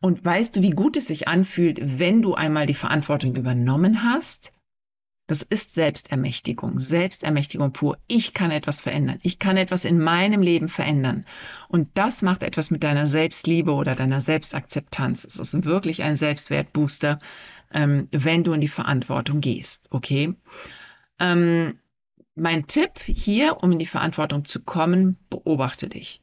Und 0.00 0.22
weißt 0.22 0.56
du, 0.56 0.62
wie 0.62 0.70
gut 0.70 0.98
es 0.98 1.06
sich 1.06 1.26
anfühlt, 1.26 1.78
wenn 1.98 2.20
du 2.20 2.34
einmal 2.34 2.66
die 2.66 2.74
Verantwortung 2.74 3.34
übernommen 3.34 4.02
hast? 4.02 4.52
Das 5.26 5.40
ist 5.40 5.72
Selbstermächtigung, 5.72 6.78
Selbstermächtigung 6.78 7.72
pur. 7.72 7.96
Ich 8.08 8.34
kann 8.34 8.50
etwas 8.50 8.82
verändern. 8.82 9.20
Ich 9.22 9.38
kann 9.38 9.56
etwas 9.56 9.86
in 9.86 9.98
meinem 9.98 10.42
Leben 10.42 10.68
verändern. 10.68 11.24
Und 11.68 11.88
das 11.94 12.20
macht 12.20 12.42
etwas 12.42 12.70
mit 12.70 12.84
deiner 12.84 13.06
Selbstliebe 13.06 13.72
oder 13.72 13.94
deiner 13.94 14.20
Selbstakzeptanz. 14.20 15.24
Es 15.24 15.38
ist 15.38 15.64
wirklich 15.64 16.02
ein 16.02 16.16
Selbstwertbooster, 16.16 17.18
ähm, 17.74 18.08
wenn 18.10 18.44
du 18.44 18.52
in 18.52 18.62
die 18.62 18.68
Verantwortung 18.68 19.40
gehst. 19.40 19.88
Okay? 19.90 20.34
Ähm, 21.20 21.78
mein 22.34 22.66
Tipp 22.66 22.98
hier, 23.04 23.62
um 23.62 23.72
in 23.72 23.78
die 23.78 23.86
Verantwortung 23.86 24.44
zu 24.46 24.60
kommen, 24.60 25.18
beobachte 25.28 25.88
dich. 25.88 26.22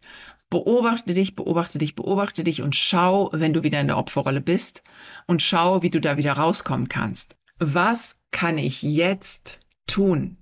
Beobachte 0.50 1.14
dich, 1.14 1.36
beobachte 1.36 1.78
dich, 1.78 1.96
beobachte 1.96 2.44
dich 2.44 2.62
und 2.62 2.76
schau, 2.76 3.30
wenn 3.32 3.54
du 3.54 3.64
wieder 3.64 3.80
in 3.80 3.88
der 3.88 3.98
Opferrolle 3.98 4.42
bist 4.42 4.82
und 5.28 5.42
schau, 5.42 5.82
wie 5.84 5.90
du 5.90 6.02
da 6.02 6.18
wieder 6.18 6.34
rauskommen 6.34 6.90
kannst 6.90 7.38
was 7.62 8.18
kann 8.32 8.58
ich 8.58 8.82
jetzt 8.82 9.60
tun? 9.86 10.38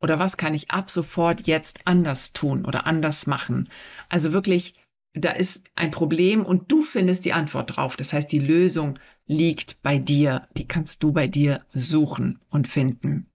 Oder 0.00 0.20
was 0.20 0.36
kann 0.36 0.54
ich 0.54 0.70
ab 0.70 0.88
sofort 0.88 1.48
jetzt 1.48 1.80
anders 1.84 2.32
tun 2.32 2.64
oder 2.64 2.86
anders 2.86 3.26
machen? 3.26 3.68
Also 4.08 4.32
wirklich, 4.32 4.74
da 5.14 5.30
ist 5.30 5.64
ein 5.76 5.92
Problem 5.92 6.44
und 6.44 6.70
du 6.72 6.82
findest 6.82 7.24
die 7.24 7.32
Antwort 7.32 7.76
drauf. 7.76 7.96
Das 7.96 8.12
heißt, 8.12 8.30
die 8.30 8.40
Lösung 8.40 8.98
liegt 9.26 9.80
bei 9.82 9.98
dir. 9.98 10.48
Die 10.56 10.66
kannst 10.66 11.02
du 11.02 11.12
bei 11.12 11.28
dir 11.28 11.64
suchen 11.72 12.40
und 12.50 12.66
finden. 12.68 13.26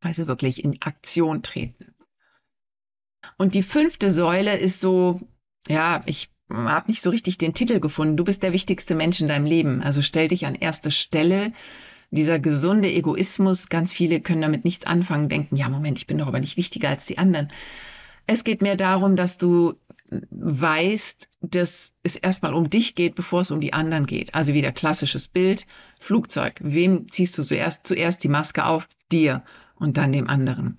Also 0.00 0.26
wirklich 0.26 0.64
in 0.64 0.80
Aktion 0.80 1.42
treten. 1.42 1.94
Und 3.36 3.54
die 3.54 3.62
fünfte 3.62 4.10
Säule 4.10 4.56
ist 4.56 4.80
so, 4.80 5.20
ja, 5.68 6.02
ich 6.06 6.30
habe 6.50 6.90
nicht 6.90 7.02
so 7.02 7.10
richtig 7.10 7.38
den 7.38 7.54
Titel 7.54 7.78
gefunden. 7.78 8.16
Du 8.16 8.24
bist 8.24 8.42
der 8.42 8.52
wichtigste 8.52 8.94
Mensch 8.94 9.20
in 9.20 9.28
deinem 9.28 9.46
Leben. 9.46 9.82
Also 9.82 10.02
stell 10.02 10.28
dich 10.28 10.46
an 10.46 10.54
erste 10.54 10.90
Stelle 10.90 11.52
dieser 12.10 12.38
gesunde 12.38 12.90
Egoismus, 12.90 13.68
ganz 13.68 13.92
viele 13.92 14.20
können 14.20 14.42
damit 14.42 14.64
nichts 14.64 14.86
anfangen, 14.86 15.30
denken, 15.30 15.56
ja, 15.56 15.70
Moment, 15.70 15.98
ich 15.98 16.06
bin 16.06 16.18
doch 16.18 16.26
aber 16.26 16.40
nicht 16.40 16.58
wichtiger 16.58 16.90
als 16.90 17.06
die 17.06 17.16
anderen. 17.16 17.50
Es 18.26 18.44
geht 18.44 18.62
mehr 18.62 18.76
darum, 18.76 19.16
dass 19.16 19.38
du 19.38 19.74
weißt, 20.30 21.28
dass 21.40 21.92
es 22.02 22.16
erstmal 22.16 22.54
um 22.54 22.70
dich 22.70 22.94
geht, 22.94 23.14
bevor 23.14 23.42
es 23.42 23.50
um 23.50 23.60
die 23.60 23.72
anderen 23.72 24.06
geht. 24.06 24.34
Also 24.34 24.54
wieder 24.54 24.72
klassisches 24.72 25.28
Bild, 25.28 25.66
Flugzeug. 26.00 26.60
Wem 26.62 27.10
ziehst 27.10 27.36
du 27.38 27.42
zuerst, 27.42 27.86
zuerst 27.86 28.22
die 28.24 28.28
Maske 28.28 28.64
auf? 28.64 28.88
Dir 29.10 29.42
und 29.76 29.96
dann 29.96 30.12
dem 30.12 30.28
anderen. 30.28 30.78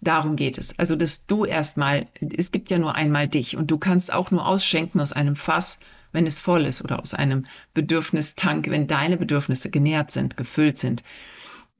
Darum 0.00 0.36
geht 0.36 0.58
es. 0.58 0.78
Also, 0.78 0.96
dass 0.96 1.26
du 1.26 1.44
erstmal, 1.44 2.06
es 2.36 2.52
gibt 2.52 2.70
ja 2.70 2.78
nur 2.78 2.94
einmal 2.94 3.28
dich 3.28 3.56
und 3.56 3.70
du 3.70 3.78
kannst 3.78 4.12
auch 4.12 4.30
nur 4.30 4.46
ausschenken 4.46 5.00
aus 5.00 5.12
einem 5.12 5.36
Fass, 5.36 5.78
wenn 6.12 6.26
es 6.26 6.38
voll 6.38 6.64
ist 6.64 6.82
oder 6.82 7.00
aus 7.00 7.12
einem 7.12 7.46
Bedürfnistank, 7.74 8.70
wenn 8.70 8.86
deine 8.86 9.16
Bedürfnisse 9.16 9.70
genährt 9.70 10.12
sind, 10.12 10.36
gefüllt 10.36 10.78
sind, 10.78 11.02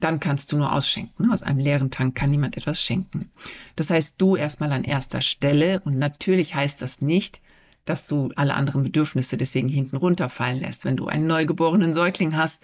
dann 0.00 0.20
kannst 0.20 0.52
du 0.52 0.56
nur 0.56 0.72
ausschenken. 0.72 1.30
Aus 1.30 1.42
einem 1.42 1.58
leeren 1.58 1.90
Tank 1.90 2.14
kann 2.14 2.30
niemand 2.30 2.56
etwas 2.56 2.82
schenken. 2.82 3.30
Das 3.76 3.90
heißt, 3.90 4.14
du 4.18 4.36
erstmal 4.36 4.72
an 4.72 4.84
erster 4.84 5.22
Stelle 5.22 5.80
und 5.80 5.96
natürlich 5.98 6.54
heißt 6.54 6.82
das 6.82 7.00
nicht, 7.00 7.40
dass 7.84 8.06
du 8.06 8.30
alle 8.36 8.54
anderen 8.54 8.82
Bedürfnisse 8.82 9.36
deswegen 9.36 9.68
hinten 9.68 9.96
runterfallen 9.96 10.60
lässt. 10.60 10.84
Wenn 10.84 10.96
du 10.96 11.06
einen 11.06 11.26
neugeborenen 11.26 11.92
Säugling 11.92 12.36
hast, 12.36 12.62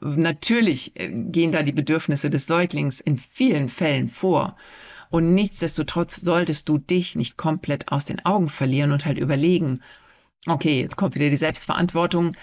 natürlich 0.00 0.92
äh, 0.98 1.08
gehen 1.08 1.52
da 1.52 1.62
die 1.62 1.72
Bedürfnisse 1.72 2.30
des 2.30 2.46
Säuglings 2.46 3.00
in 3.00 3.18
vielen 3.18 3.68
Fällen 3.68 4.08
vor. 4.08 4.56
Und 5.10 5.34
nichtsdestotrotz 5.34 6.16
solltest 6.16 6.70
du 6.70 6.78
dich 6.78 7.16
nicht 7.16 7.36
komplett 7.36 7.92
aus 7.92 8.06
den 8.06 8.24
Augen 8.24 8.48
verlieren 8.48 8.92
und 8.92 9.04
halt 9.04 9.18
überlegen, 9.18 9.80
okay, 10.46 10.80
jetzt 10.80 10.96
kommt 10.96 11.14
wieder 11.14 11.28
die 11.28 11.36
Selbstverantwortung. 11.36 12.34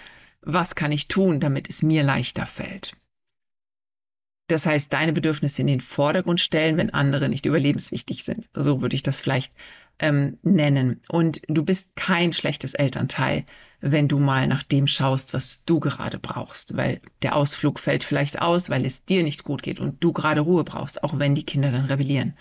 Was 0.41 0.75
kann 0.75 0.91
ich 0.91 1.07
tun, 1.07 1.39
damit 1.39 1.67
es 1.67 1.81
mir 1.81 2.03
leichter 2.03 2.45
fällt? 2.45 2.95
Das 4.49 4.65
heißt, 4.65 4.91
deine 4.91 5.13
Bedürfnisse 5.13 5.61
in 5.61 5.67
den 5.67 5.79
Vordergrund 5.79 6.39
stellen, 6.39 6.75
wenn 6.77 6.89
andere 6.89 7.29
nicht 7.29 7.45
überlebenswichtig 7.45 8.23
sind. 8.23 8.49
So 8.55 8.81
würde 8.81 8.95
ich 8.95 9.03
das 9.03 9.19
vielleicht 9.19 9.53
ähm, 9.99 10.39
nennen. 10.41 11.01
Und 11.07 11.41
du 11.47 11.63
bist 11.63 11.95
kein 11.95 12.33
schlechtes 12.33 12.73
Elternteil, 12.73 13.45
wenn 13.79 14.07
du 14.07 14.17
mal 14.17 14.47
nach 14.47 14.63
dem 14.63 14.87
schaust, 14.87 15.35
was 15.35 15.59
du 15.67 15.79
gerade 15.79 16.17
brauchst. 16.17 16.75
Weil 16.75 16.99
der 17.21 17.35
Ausflug 17.35 17.79
fällt 17.79 18.03
vielleicht 18.03 18.41
aus, 18.41 18.71
weil 18.71 18.85
es 18.85 19.05
dir 19.05 19.21
nicht 19.21 19.43
gut 19.43 19.61
geht 19.61 19.79
und 19.79 20.03
du 20.03 20.13
gerade 20.13 20.41
Ruhe 20.41 20.63
brauchst, 20.63 21.03
auch 21.03 21.19
wenn 21.19 21.35
die 21.35 21.45
Kinder 21.45 21.71
dann 21.71 21.85
rebellieren. 21.85 22.35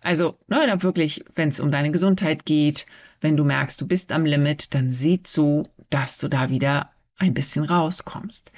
Also, 0.00 0.38
ne, 0.48 0.74
wirklich, 0.78 1.22
wenn 1.34 1.50
es 1.50 1.60
um 1.60 1.68
deine 1.68 1.90
Gesundheit 1.90 2.46
geht, 2.46 2.86
wenn 3.20 3.36
du 3.36 3.44
merkst, 3.44 3.78
du 3.78 3.86
bist 3.86 4.10
am 4.12 4.24
Limit, 4.24 4.72
dann 4.72 4.90
sieh 4.90 5.22
zu, 5.22 5.68
dass 5.90 6.16
du 6.16 6.28
da 6.28 6.48
wieder 6.48 6.90
ein 7.18 7.34
bisschen 7.34 7.64
rauskommst. 7.64 8.52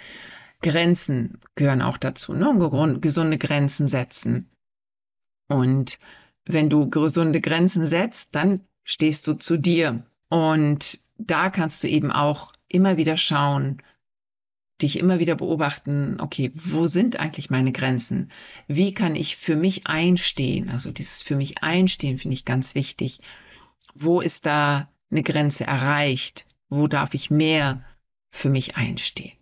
Grenzen 0.62 1.38
gehören 1.55 1.83
auch 1.83 1.98
dazu, 1.98 2.33
ne? 2.33 2.98
gesunde 3.01 3.38
Grenzen 3.38 3.87
setzen. 3.87 4.48
Und 5.48 5.98
wenn 6.46 6.70
du 6.70 6.88
gesunde 6.88 7.40
Grenzen 7.40 7.85
setzt, 7.85 8.35
dann 8.35 8.61
stehst 8.85 9.27
du 9.27 9.35
zu 9.35 9.59
dir. 9.59 10.05
Und 10.29 10.98
da 11.18 11.51
kannst 11.51 11.83
du 11.83 11.88
eben 11.88 12.11
auch 12.11 12.53
immer 12.68 12.96
wieder 12.96 13.16
schauen, 13.16 13.83
dich 14.81 14.98
immer 14.98 15.20
wieder 15.20 15.37
beobachten, 15.37 16.16
okay, 16.20 16.51
wo 16.55 16.87
sind 16.87 17.20
eigentlich 17.20 17.51
meine 17.51 17.72
Grenzen? 17.72 18.31
Wie 18.66 18.94
kann 18.94 19.14
ich 19.14 19.37
für 19.37 19.55
mich 19.55 19.87
einstehen? 19.87 20.70
Also 20.70 20.90
dieses 20.90 21.22
für 21.22 21.37
mich 21.37 21.62
einstehen 21.62 22.18
finde 22.18 22.35
ich 22.35 22.44
ganz 22.44 22.75
wichtig. 22.75 23.20
Wo 23.94 24.20
ist 24.20 24.46
da 24.46 24.90
eine 25.11 25.22
Grenze 25.22 25.64
erreicht? 25.64 26.46
Wo 26.68 26.88
darf 26.88 27.14
ich 27.14 27.31
mehr 27.31 27.85
für 28.31 28.48
mich 28.48 28.77
einstehen? 28.77 29.37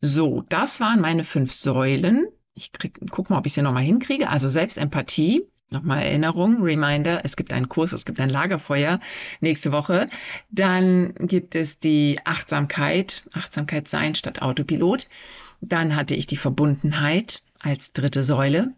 So, 0.00 0.42
das 0.48 0.80
waren 0.80 1.00
meine 1.00 1.24
fünf 1.24 1.52
Säulen. 1.52 2.26
Ich 2.54 2.72
krieg, 2.72 2.98
guck 3.10 3.30
mal, 3.30 3.38
ob 3.38 3.46
ich 3.46 3.54
sie 3.54 3.62
nochmal 3.62 3.82
hinkriege. 3.82 4.28
Also 4.28 4.48
Selbstempathie, 4.48 5.46
Nochmal 5.68 6.02
Erinnerung, 6.02 6.62
Reminder, 6.62 7.24
es 7.24 7.34
gibt 7.34 7.52
einen 7.52 7.68
Kurs, 7.68 7.92
es 7.92 8.04
gibt 8.04 8.20
ein 8.20 8.30
Lagerfeuer 8.30 9.00
nächste 9.40 9.72
Woche. 9.72 10.08
Dann 10.48 11.12
gibt 11.14 11.56
es 11.56 11.80
die 11.80 12.20
Achtsamkeit, 12.24 13.24
Achtsamkeit 13.32 13.88
sein 13.88 14.14
statt 14.14 14.42
Autopilot. 14.42 15.08
Dann 15.60 15.96
hatte 15.96 16.14
ich 16.14 16.26
die 16.26 16.36
Verbundenheit 16.36 17.42
als 17.58 17.92
dritte 17.92 18.22
Säule. 18.22 18.74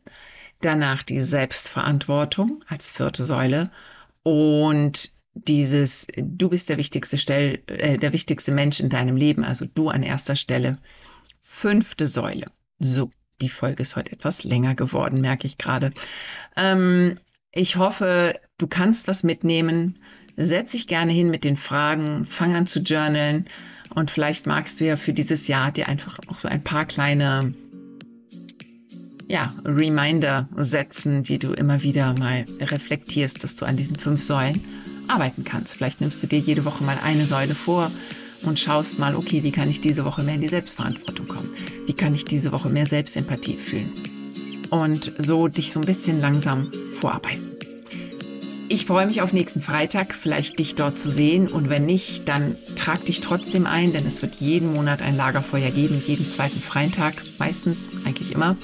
Danach 0.62 1.02
die 1.02 1.20
Selbstverantwortung 1.20 2.64
als 2.68 2.90
vierte 2.90 3.26
Säule. 3.26 3.70
Und 4.22 5.10
dieses, 5.34 6.06
du 6.16 6.48
bist 6.48 6.70
der 6.70 6.78
wichtigste 6.78 7.18
Stell, 7.18 7.62
äh, 7.66 7.98
der 7.98 8.14
wichtigste 8.14 8.50
Mensch 8.50 8.80
in 8.80 8.88
deinem 8.88 9.16
Leben, 9.16 9.44
also 9.44 9.66
du 9.66 9.90
an 9.90 10.02
erster 10.02 10.36
Stelle. 10.36 10.78
Fünfte 11.60 12.06
Säule. 12.06 12.46
So, 12.78 13.10
die 13.40 13.48
Folge 13.48 13.82
ist 13.82 13.96
heute 13.96 14.12
etwas 14.12 14.44
länger 14.44 14.76
geworden, 14.76 15.20
merke 15.20 15.48
ich 15.48 15.58
gerade. 15.58 15.92
Ähm, 16.56 17.18
ich 17.50 17.74
hoffe, 17.74 18.34
du 18.58 18.68
kannst 18.68 19.08
was 19.08 19.24
mitnehmen. 19.24 19.98
Setz 20.36 20.70
dich 20.70 20.86
gerne 20.86 21.10
hin 21.10 21.30
mit 21.30 21.42
den 21.42 21.56
Fragen, 21.56 22.26
fang 22.26 22.54
an 22.54 22.68
zu 22.68 22.78
journalen 22.78 23.46
und 23.92 24.12
vielleicht 24.12 24.46
magst 24.46 24.78
du 24.78 24.84
ja 24.84 24.96
für 24.96 25.12
dieses 25.12 25.48
Jahr 25.48 25.72
dir 25.72 25.88
einfach 25.88 26.20
auch 26.28 26.38
so 26.38 26.46
ein 26.46 26.62
paar 26.62 26.84
kleine 26.84 27.52
ja, 29.26 29.52
Reminder 29.64 30.48
setzen, 30.54 31.24
die 31.24 31.40
du 31.40 31.54
immer 31.54 31.82
wieder 31.82 32.16
mal 32.16 32.44
reflektierst, 32.60 33.42
dass 33.42 33.56
du 33.56 33.64
an 33.64 33.76
diesen 33.76 33.96
fünf 33.96 34.22
Säulen 34.22 34.62
arbeiten 35.08 35.42
kannst. 35.42 35.74
Vielleicht 35.74 36.00
nimmst 36.00 36.22
du 36.22 36.28
dir 36.28 36.38
jede 36.38 36.64
Woche 36.64 36.84
mal 36.84 36.98
eine 37.02 37.26
Säule 37.26 37.56
vor 37.56 37.90
und 38.42 38.58
schaust 38.58 38.98
mal, 38.98 39.16
okay, 39.16 39.42
wie 39.42 39.52
kann 39.52 39.70
ich 39.70 39.80
diese 39.80 40.04
Woche 40.04 40.22
mehr 40.22 40.34
in 40.34 40.40
die 40.40 40.48
Selbstverantwortung 40.48 41.26
kommen? 41.28 41.50
Wie 41.86 41.92
kann 41.92 42.14
ich 42.14 42.24
diese 42.24 42.52
Woche 42.52 42.68
mehr 42.68 42.86
Selbstempathie 42.86 43.56
fühlen? 43.56 43.92
Und 44.70 45.12
so 45.18 45.48
dich 45.48 45.72
so 45.72 45.80
ein 45.80 45.86
bisschen 45.86 46.20
langsam 46.20 46.70
vorarbeiten. 47.00 47.58
Ich 48.70 48.84
freue 48.84 49.06
mich 49.06 49.22
auf 49.22 49.32
nächsten 49.32 49.62
Freitag, 49.62 50.14
vielleicht 50.14 50.58
dich 50.58 50.74
dort 50.74 50.98
zu 50.98 51.08
sehen. 51.08 51.48
Und 51.48 51.70
wenn 51.70 51.86
nicht, 51.86 52.28
dann 52.28 52.56
trag 52.76 53.02
dich 53.06 53.20
trotzdem 53.20 53.66
ein, 53.66 53.94
denn 53.94 54.06
es 54.06 54.20
wird 54.20 54.34
jeden 54.36 54.74
Monat 54.74 55.00
ein 55.00 55.16
Lagerfeuer 55.16 55.70
geben, 55.70 56.02
jeden 56.06 56.28
zweiten 56.28 56.60
Freitag, 56.60 57.14
meistens, 57.38 57.88
eigentlich 58.04 58.32
immer. 58.32 58.56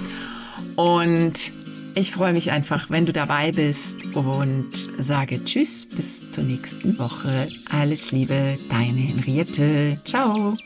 Und 0.76 1.52
ich 1.94 2.12
freue 2.12 2.32
mich 2.32 2.50
einfach, 2.50 2.90
wenn 2.90 3.06
du 3.06 3.12
dabei 3.12 3.52
bist 3.52 4.04
und 4.14 4.70
sage 4.98 5.44
Tschüss, 5.44 5.86
bis 5.86 6.30
zur 6.30 6.44
nächsten 6.44 6.98
Woche. 6.98 7.48
Alles 7.70 8.10
Liebe, 8.10 8.58
deine 8.68 9.00
Henriette. 9.00 9.98
Ciao. 10.04 10.56